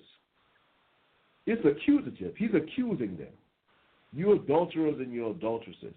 it's 1.45 1.63
accusative. 1.65 2.33
He's 2.37 2.53
accusing 2.55 3.17
them. 3.17 3.27
You 4.13 4.33
adulterers 4.33 4.95
and 4.99 5.11
you 5.11 5.29
adulteresses. 5.29 5.95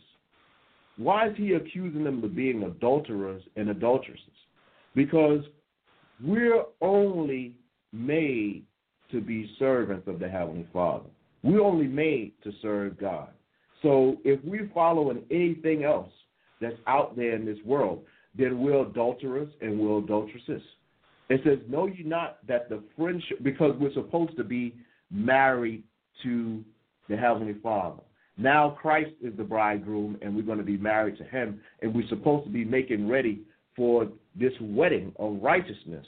Why 0.97 1.29
is 1.29 1.37
he 1.37 1.53
accusing 1.53 2.05
them 2.05 2.25
of 2.25 2.35
being 2.35 2.63
adulterers 2.63 3.43
and 3.57 3.69
adulteresses? 3.69 4.23
Because 4.95 5.41
we're 6.25 6.65
only 6.81 7.55
made 7.93 8.65
to 9.11 9.21
be 9.21 9.51
servants 9.59 10.09
of 10.09 10.19
the 10.19 10.29
Heavenly 10.29 10.67
Father. 10.73 11.09
We're 11.43 11.63
only 11.63 11.87
made 11.87 12.33
to 12.45 12.53
serve 12.63 12.99
God. 12.99 13.29
So 13.83 14.17
if 14.25 14.41
we're 14.43 14.71
following 14.75 15.23
anything 15.31 15.85
else 15.85 16.11
that's 16.61 16.77
out 16.87 17.15
there 17.15 17.35
in 17.35 17.45
this 17.45 17.59
world, 17.65 18.03
then 18.37 18.61
we're 18.61 18.87
adulterers 18.87 19.49
and 19.61 19.79
we're 19.79 19.99
adulteresses. 19.99 20.63
It 21.29 21.41
says, 21.45 21.59
Know 21.69 21.87
ye 21.87 22.03
not 22.03 22.39
that 22.49 22.69
the 22.69 22.83
friendship, 22.97 23.43
because 23.43 23.75
we're 23.79 23.93
supposed 23.93 24.37
to 24.39 24.45
be 24.45 24.75
married 25.11 25.83
to 26.23 26.65
the 27.09 27.17
Heavenly 27.17 27.55
Father. 27.63 28.03
Now 28.39 28.77
Christ 28.81 29.13
is 29.23 29.33
the 29.37 29.45
bridegroom, 29.45 30.19
and 30.21 30.35
we're 30.35 30.43
going 30.43 30.59
to 30.59 30.65
be 30.65 30.77
married 30.77 31.17
to 31.19 31.25
Him, 31.25 31.61
and 31.81 31.95
we're 31.95 32.09
supposed 32.09 32.45
to 32.47 32.53
be 32.53 32.65
making 32.65 33.09
ready 33.09 33.43
for 33.75 34.09
this 34.39 34.53
wedding 34.61 35.13
of 35.19 35.39
righteousness. 35.43 36.07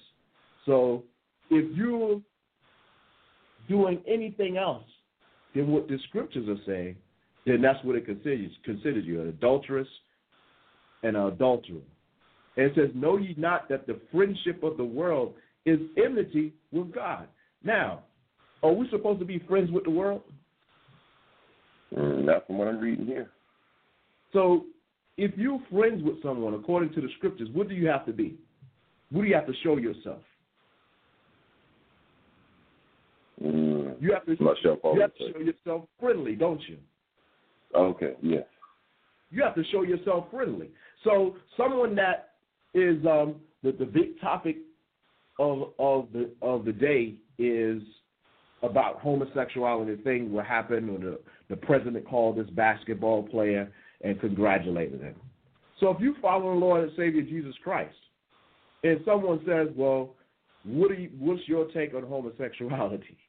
So 0.66 1.04
if 1.50 1.76
you're 1.76 2.20
doing 3.68 4.02
anything 4.06 4.56
else 4.56 4.84
than 5.54 5.68
what 5.68 5.88
the 5.88 5.98
scriptures 6.08 6.48
are 6.48 6.62
saying, 6.66 6.96
then 7.46 7.62
that's 7.62 7.82
what 7.84 7.96
it 7.96 8.04
considers 8.04 8.50
considers 8.64 9.04
you 9.04 9.22
an 9.22 9.28
adulteress 9.28 9.88
and 11.02 11.16
an 11.16 11.26
adulterer. 11.26 11.80
And 12.56 12.66
it 12.66 12.72
says, 12.74 12.90
Know 12.94 13.16
ye 13.16 13.34
not 13.38 13.68
that 13.68 13.86
the 13.86 14.00
friendship 14.12 14.62
of 14.62 14.76
the 14.76 14.84
world 14.84 15.34
is 15.64 15.78
enmity 15.96 16.52
with 16.72 16.92
God. 16.92 17.28
Now, 17.62 18.00
are 18.62 18.72
we 18.72 18.88
supposed 18.90 19.20
to 19.20 19.24
be 19.24 19.38
friends 19.48 19.70
with 19.70 19.84
the 19.84 19.90
world? 19.90 20.22
Mm, 21.96 22.24
not 22.24 22.46
from 22.46 22.58
what 22.58 22.68
I'm 22.68 22.78
reading 22.80 23.06
here. 23.06 23.30
So, 24.32 24.66
if 25.16 25.32
you're 25.36 25.60
friends 25.70 26.02
with 26.02 26.22
someone, 26.22 26.54
according 26.54 26.92
to 26.94 27.00
the 27.00 27.08
scriptures, 27.16 27.48
what 27.52 27.68
do 27.68 27.74
you 27.74 27.88
have 27.88 28.04
to 28.06 28.12
be? 28.12 28.36
What 29.10 29.22
do 29.22 29.28
you 29.28 29.34
have 29.34 29.46
to 29.46 29.54
show 29.62 29.76
yourself? 29.78 30.20
Mm, 33.42 33.96
You 34.00 34.12
have 34.12 34.26
to, 34.26 34.42
myself 34.42 34.80
you 34.84 35.00
have 35.00 35.14
to 35.14 35.32
show 35.32 35.38
yourself 35.38 35.84
friendly, 35.98 36.34
don't 36.34 36.60
you? 36.68 36.76
Okay, 37.74 38.14
yes. 38.22 38.44
You 39.30 39.42
have 39.42 39.54
to 39.54 39.64
show 39.64 39.82
yourself 39.82 40.26
friendly. 40.30 40.70
So, 41.04 41.36
someone 41.56 41.94
that 41.96 42.30
is 42.74 43.04
um, 43.06 43.36
the 43.62 43.72
the 43.72 43.84
big 43.86 44.20
topic 44.20 44.56
of 45.38 45.72
of 45.78 46.08
the 46.12 46.30
of 46.42 46.64
the 46.64 46.72
day 46.72 47.14
is 47.38 47.82
about 48.62 49.00
homosexuality 49.00 49.96
thing 50.02 50.32
what 50.32 50.46
happened 50.46 50.90
when 50.90 51.00
the, 51.00 51.18
the 51.48 51.56
president 51.56 52.06
called 52.06 52.36
this 52.36 52.50
basketball 52.50 53.22
player 53.22 53.70
and 54.02 54.20
congratulated 54.20 55.00
him. 55.00 55.14
So 55.80 55.90
if 55.90 56.00
you 56.00 56.16
follow 56.20 56.52
the 56.54 56.58
Lord 56.58 56.82
and 56.82 56.92
Savior 56.96 57.22
Jesus 57.22 57.54
Christ, 57.62 57.94
and 58.82 59.00
someone 59.04 59.40
says, 59.46 59.68
Well, 59.76 60.14
what 60.64 60.96
you, 60.98 61.10
what's 61.18 61.42
your 61.46 61.66
take 61.72 61.94
on 61.94 62.02
homosexuality? 62.04 63.16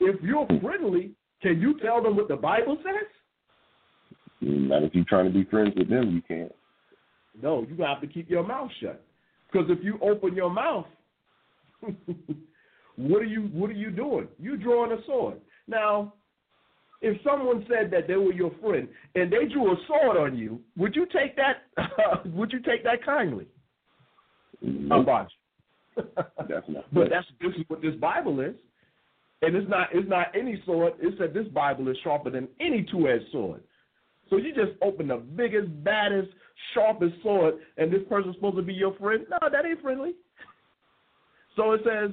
If 0.00 0.20
you're 0.22 0.46
friendly, 0.60 1.12
can 1.40 1.60
you 1.60 1.78
tell 1.80 2.02
them 2.02 2.16
what 2.16 2.26
the 2.26 2.36
Bible 2.36 2.76
says? 2.82 3.06
Not 4.40 4.82
if 4.82 4.92
you're 4.92 5.04
trying 5.08 5.26
to 5.26 5.30
be 5.32 5.44
friends 5.44 5.72
with 5.76 5.88
them, 5.88 6.10
you 6.10 6.20
can't. 6.22 6.52
No, 7.40 7.64
you 7.68 7.82
have 7.84 8.00
to 8.00 8.06
keep 8.08 8.28
your 8.28 8.46
mouth 8.46 8.70
shut. 8.82 9.02
Because 9.50 9.68
if 9.70 9.82
you 9.84 9.98
open 10.02 10.34
your 10.34 10.50
mouth, 10.50 10.86
what 12.96 13.22
are 13.22 13.26
you 13.26 13.42
what 13.52 13.70
are 13.70 13.74
you 13.74 13.90
doing? 13.90 14.28
You 14.38 14.56
drawing 14.56 14.92
a 14.92 15.04
sword. 15.06 15.40
Now, 15.66 16.14
if 17.00 17.20
someone 17.22 17.66
said 17.68 17.90
that 17.90 18.06
they 18.08 18.16
were 18.16 18.32
your 18.32 18.52
friend 18.62 18.88
and 19.14 19.32
they 19.32 19.46
drew 19.52 19.72
a 19.72 19.76
sword 19.86 20.16
on 20.16 20.38
you, 20.38 20.60
would 20.76 20.94
you 20.94 21.06
take 21.06 21.36
that? 21.36 22.24
would 22.26 22.52
you 22.52 22.60
take 22.60 22.84
that 22.84 23.04
kindly? 23.04 23.46
How 24.62 24.68
Nope, 24.68 25.02
about 25.02 25.28
you? 25.96 26.02
that's 26.48 26.66
not. 26.68 26.84
but 26.92 27.10
that's 27.10 27.26
this 27.40 27.52
is 27.56 27.64
what 27.68 27.82
this 27.82 27.94
Bible 27.96 28.40
is, 28.40 28.54
and 29.42 29.54
it's 29.54 29.68
not 29.68 29.88
it's 29.92 30.08
not 30.08 30.28
any 30.38 30.62
sword. 30.64 30.94
It 31.00 31.14
said 31.18 31.34
this 31.34 31.48
Bible 31.48 31.88
is 31.88 31.96
sharper 32.02 32.30
than 32.30 32.48
any 32.60 32.86
two-edged 32.90 33.30
sword. 33.32 33.62
So 34.30 34.36
you 34.36 34.54
just 34.54 34.72
open 34.82 35.08
the 35.08 35.16
biggest, 35.18 35.68
baddest, 35.84 36.30
sharpest 36.72 37.14
sword, 37.22 37.56
and 37.76 37.92
this 37.92 38.00
person's 38.08 38.34
supposed 38.36 38.56
to 38.56 38.62
be 38.62 38.72
your 38.72 38.94
friend? 38.96 39.26
No, 39.30 39.38
that 39.50 39.66
ain't 39.66 39.82
friendly. 39.82 40.14
So 41.56 41.72
it 41.72 41.82
says, 41.84 42.10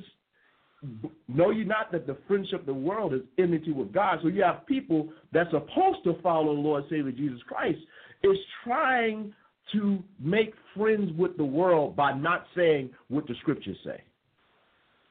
Know 1.27 1.51
you 1.51 1.63
not 1.63 1.91
that 1.91 2.07
the 2.07 2.17
friendship 2.27 2.61
of 2.61 2.65
the 2.65 2.73
world 2.73 3.13
is 3.13 3.21
enmity 3.37 3.71
with 3.71 3.93
God? 3.93 4.19
So 4.21 4.29
you 4.29 4.41
have 4.43 4.65
people 4.65 5.09
that's 5.31 5.51
supposed 5.51 6.03
to 6.05 6.19
follow 6.23 6.55
the 6.55 6.61
Lord 6.61 6.85
Savior 6.89 7.11
Jesus 7.11 7.39
Christ 7.47 7.79
is 8.23 8.37
trying 8.63 9.33
to 9.73 10.03
make 10.19 10.53
friends 10.75 11.11
with 11.17 11.37
the 11.37 11.45
world 11.45 11.95
by 11.95 12.13
not 12.13 12.45
saying 12.55 12.89
what 13.09 13.27
the 13.27 13.35
scriptures 13.41 13.77
say. 13.85 14.01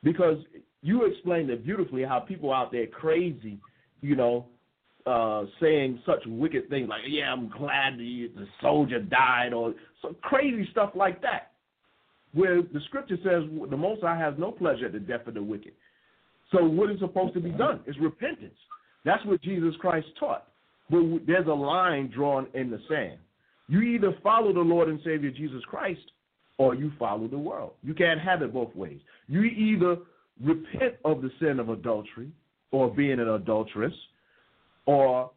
Because 0.03 0.39
you 0.83 1.05
explained 1.05 1.51
it 1.51 1.65
beautifully 1.65 2.03
how 2.05 2.19
people 2.21 2.53
out 2.53 2.73
there 2.73 2.87
crazy, 2.87 3.59
you 4.01 4.17
know, 4.17 4.47
uh, 5.07 5.45
saying 5.61 6.01
such 6.05 6.21
wicked 6.27 6.69
things 6.69 6.89
like, 6.89 7.03
"Yeah, 7.07 7.33
I'm 7.33 7.49
glad 7.49 7.99
the, 7.99 8.31
the 8.35 8.47
soldier 8.61 9.01
died," 9.01 9.53
or 9.53 9.75
some 10.03 10.15
crazy 10.23 10.69
stuff 10.71 10.91
like 10.95 11.23
that. 11.23 11.50
Where 12.33 12.63
the 12.63 12.81
scripture 12.87 13.17
says 13.25 13.43
the 13.71 13.77
Most 13.77 14.03
High 14.03 14.19
has 14.19 14.35
no 14.39 14.53
pleasure 14.53 14.87
at 14.87 14.93
the 14.93 15.01
death 15.01 15.27
of 15.27 15.35
the 15.35 15.43
wicked. 15.43 15.73
So 16.53 16.65
what 16.65 16.91
is 16.91 17.01
supposed 17.01 17.35
to 17.35 17.41
be 17.41 17.51
done? 17.51 17.81
Is 17.87 17.97
repentance. 18.01 18.55
That's 19.05 19.25
what 19.25 19.41
Jesus 19.43 19.75
Christ 19.81 20.07
taught. 20.19 20.47
But 20.91 21.03
there's 21.27 21.47
a 21.47 21.53
line 21.53 22.11
drawn 22.15 22.47
in 22.55 22.71
the 22.71 22.81
sand. 22.89 23.19
You 23.69 23.83
either 23.83 24.15
follow 24.23 24.53
the 24.53 24.61
Lord 24.61 24.89
and 24.89 25.01
Savior 25.05 25.31
Jesus 25.31 25.63
Christ, 25.65 26.01
or 26.59 26.75
you 26.75 26.93
follow 26.99 27.29
the 27.29 27.39
world. 27.39 27.73
You 27.83 27.95
can't 27.95 28.21
have 28.21 28.43
it 28.43 28.53
both 28.53 28.75
ways. 28.75 28.99
You 29.29 29.43
either 29.43 29.97
repent 30.45 30.95
of 31.05 31.23
the 31.23 31.31
sin 31.41 31.61
of 31.61 31.69
adultery 31.69 32.31
or 32.73 32.91
being 32.91 33.21
an 33.21 33.29
adulteress, 33.29 33.95
or 34.87 35.31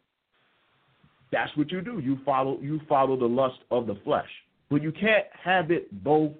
that's 1.30 1.56
what 1.56 1.70
you 1.70 1.80
do. 1.80 2.00
You 2.00 2.18
follow 2.24 2.58
you 2.60 2.80
follow 2.88 3.16
the 3.16 3.26
lust 3.26 3.58
of 3.70 3.86
the 3.86 3.96
flesh. 4.04 4.28
But 4.70 4.82
you 4.82 4.92
can't 4.92 5.26
have 5.42 5.70
it 5.70 6.02
both 6.02 6.32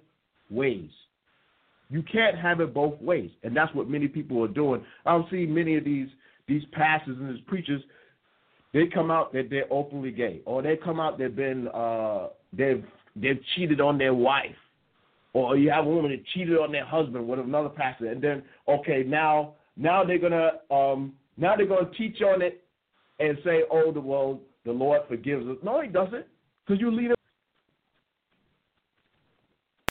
ways. 0.54 0.90
You 1.90 2.02
can't 2.02 2.38
have 2.38 2.60
it 2.60 2.72
both 2.72 3.00
ways, 3.00 3.30
and 3.42 3.56
that's 3.56 3.74
what 3.74 3.88
many 3.88 4.08
people 4.08 4.42
are 4.42 4.48
doing. 4.48 4.84
I've 5.04 5.22
seen 5.30 5.54
many 5.54 5.76
of 5.76 5.84
these 5.84 6.08
these 6.48 6.62
pastors 6.72 7.16
and 7.18 7.34
these 7.34 7.44
preachers. 7.46 7.82
They 8.72 8.86
come 8.92 9.10
out 9.10 9.32
that 9.32 9.48
they're 9.50 9.72
openly 9.72 10.10
gay, 10.10 10.40
or 10.44 10.62
they 10.62 10.76
come 10.76 10.98
out 10.98 11.18
they've 11.18 11.34
been 11.34 11.68
uh, 11.68 12.28
they've 12.52 12.84
they've 13.14 13.40
cheated 13.54 13.80
on 13.80 13.98
their 13.98 14.14
wife, 14.14 14.56
or 15.32 15.56
you 15.56 15.70
have 15.70 15.86
a 15.86 15.88
woman 15.88 16.10
that 16.10 16.24
cheated 16.34 16.56
on 16.58 16.72
their 16.72 16.84
husband 16.86 17.28
with 17.28 17.38
another 17.38 17.68
pastor, 17.68 18.10
and 18.10 18.22
then 18.22 18.42
okay 18.68 19.04
now 19.06 19.54
now 19.76 20.04
they're 20.04 20.18
gonna 20.18 20.52
um, 20.70 21.12
now 21.36 21.54
they're 21.56 21.66
gonna 21.66 21.90
teach 21.96 22.20
on 22.22 22.42
it 22.42 22.64
and 23.20 23.38
say, 23.44 23.62
oh, 23.70 23.92
the 23.92 24.00
well 24.00 24.40
the 24.64 24.72
Lord 24.72 25.02
forgives 25.08 25.46
us. 25.46 25.56
No, 25.62 25.80
He 25.80 25.88
doesn't, 25.88 26.26
because 26.66 26.80
you're 26.80 26.92
leaning 26.92 27.13